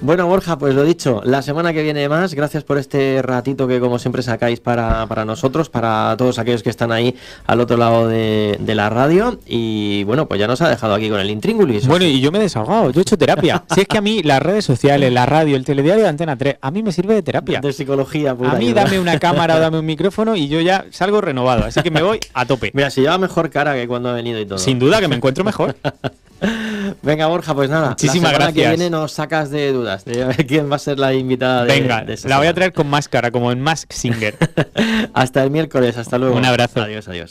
Bueno, 0.00 0.26
Borja, 0.26 0.58
pues 0.58 0.74
lo 0.74 0.84
dicho, 0.84 1.20
la 1.24 1.42
semana 1.42 1.72
que 1.72 1.82
viene 1.82 2.08
más, 2.08 2.34
gracias 2.34 2.64
por 2.64 2.78
este 2.78 3.22
ratito 3.22 3.66
que 3.66 3.80
como 3.80 3.98
siempre 3.98 4.22
sacáis 4.22 4.60
para, 4.60 5.06
para 5.06 5.24
nosotros, 5.24 5.68
para 5.68 6.14
todos 6.16 6.38
aquellos 6.38 6.62
que 6.62 6.70
están 6.70 6.92
ahí 6.92 7.14
al 7.46 7.60
otro 7.60 7.76
lado 7.76 8.08
de, 8.08 8.56
de 8.60 8.74
la 8.74 8.88
radio. 8.88 9.38
Y 9.46 10.04
bueno, 10.04 10.26
pues 10.26 10.40
ya 10.40 10.46
nos 10.46 10.60
ha 10.60 10.68
dejado 10.68 10.94
aquí 10.94 11.08
con 11.08 11.20
el 11.20 11.30
intríngulis. 11.30 11.86
Bueno, 11.86 12.04
y 12.04 12.20
yo 12.20 12.30
me 12.30 12.38
he 12.38 12.42
desahogado, 12.42 12.90
yo 12.90 13.00
he 13.00 13.02
hecho 13.02 13.18
terapia. 13.18 13.64
Si 13.74 13.80
es 13.80 13.88
que 13.88 13.98
a 13.98 14.00
mí 14.00 14.22
las 14.22 14.42
redes 14.42 14.64
sociales, 14.64 15.12
la 15.12 15.26
radio, 15.26 15.56
el 15.56 15.64
telediario 15.64 16.04
de 16.04 16.08
Antena 16.08 16.36
3, 16.36 16.56
a 16.60 16.70
mí 16.70 16.82
me 16.82 16.92
sirve 16.92 17.14
de 17.14 17.22
terapia. 17.22 17.60
de 17.60 17.72
psicología 17.72 18.34
pura 18.34 18.52
A 18.52 18.56
mí 18.56 18.72
dame 18.72 18.98
una 19.00 19.18
cámara 19.18 19.56
o 19.56 19.60
dame 19.60 19.78
un 19.78 19.86
micrófono 19.86 20.36
y 20.36 20.48
yo 20.48 20.60
ya 20.60 20.86
salgo 20.90 21.20
renovado. 21.20 21.64
Así 21.64 21.82
que 21.82 21.90
me 21.90 22.02
voy 22.02 22.11
a 22.34 22.46
tope. 22.46 22.70
Mira, 22.74 22.90
si 22.90 23.00
lleva 23.00 23.18
mejor 23.18 23.50
cara 23.50 23.74
que 23.74 23.86
cuando 23.86 24.08
ha 24.08 24.12
venido 24.12 24.40
y 24.40 24.46
todo. 24.46 24.58
Sin 24.58 24.78
duda 24.78 25.00
que 25.00 25.08
me 25.08 25.16
encuentro 25.16 25.44
mejor. 25.44 25.76
Venga, 27.02 27.26
Borja, 27.26 27.54
pues 27.54 27.70
nada. 27.70 27.90
Muchísimas 27.90 28.32
la 28.32 28.38
semana 28.38 28.52
que 28.52 28.62
gracias. 28.62 28.78
viene 28.78 28.90
nos 28.90 29.12
sacas 29.12 29.50
de 29.50 29.72
dudas 29.72 30.04
de 30.04 30.22
a 30.22 30.26
ver 30.26 30.46
quién 30.46 30.70
va 30.70 30.76
a 30.76 30.78
ser 30.78 30.98
la 30.98 31.14
invitada 31.14 31.64
de 31.64 31.80
Venga, 31.80 32.04
de 32.04 32.18
la 32.24 32.38
voy 32.38 32.48
a 32.48 32.54
traer 32.54 32.72
con 32.72 32.88
máscara, 32.88 33.30
como 33.30 33.52
en 33.52 33.60
Mask 33.60 33.92
Singer. 33.92 34.36
hasta 35.14 35.44
el 35.44 35.50
miércoles, 35.50 35.96
hasta 35.96 36.18
luego. 36.18 36.36
Un 36.36 36.44
abrazo. 36.44 36.82
Adiós, 36.82 37.06
adiós. 37.08 37.30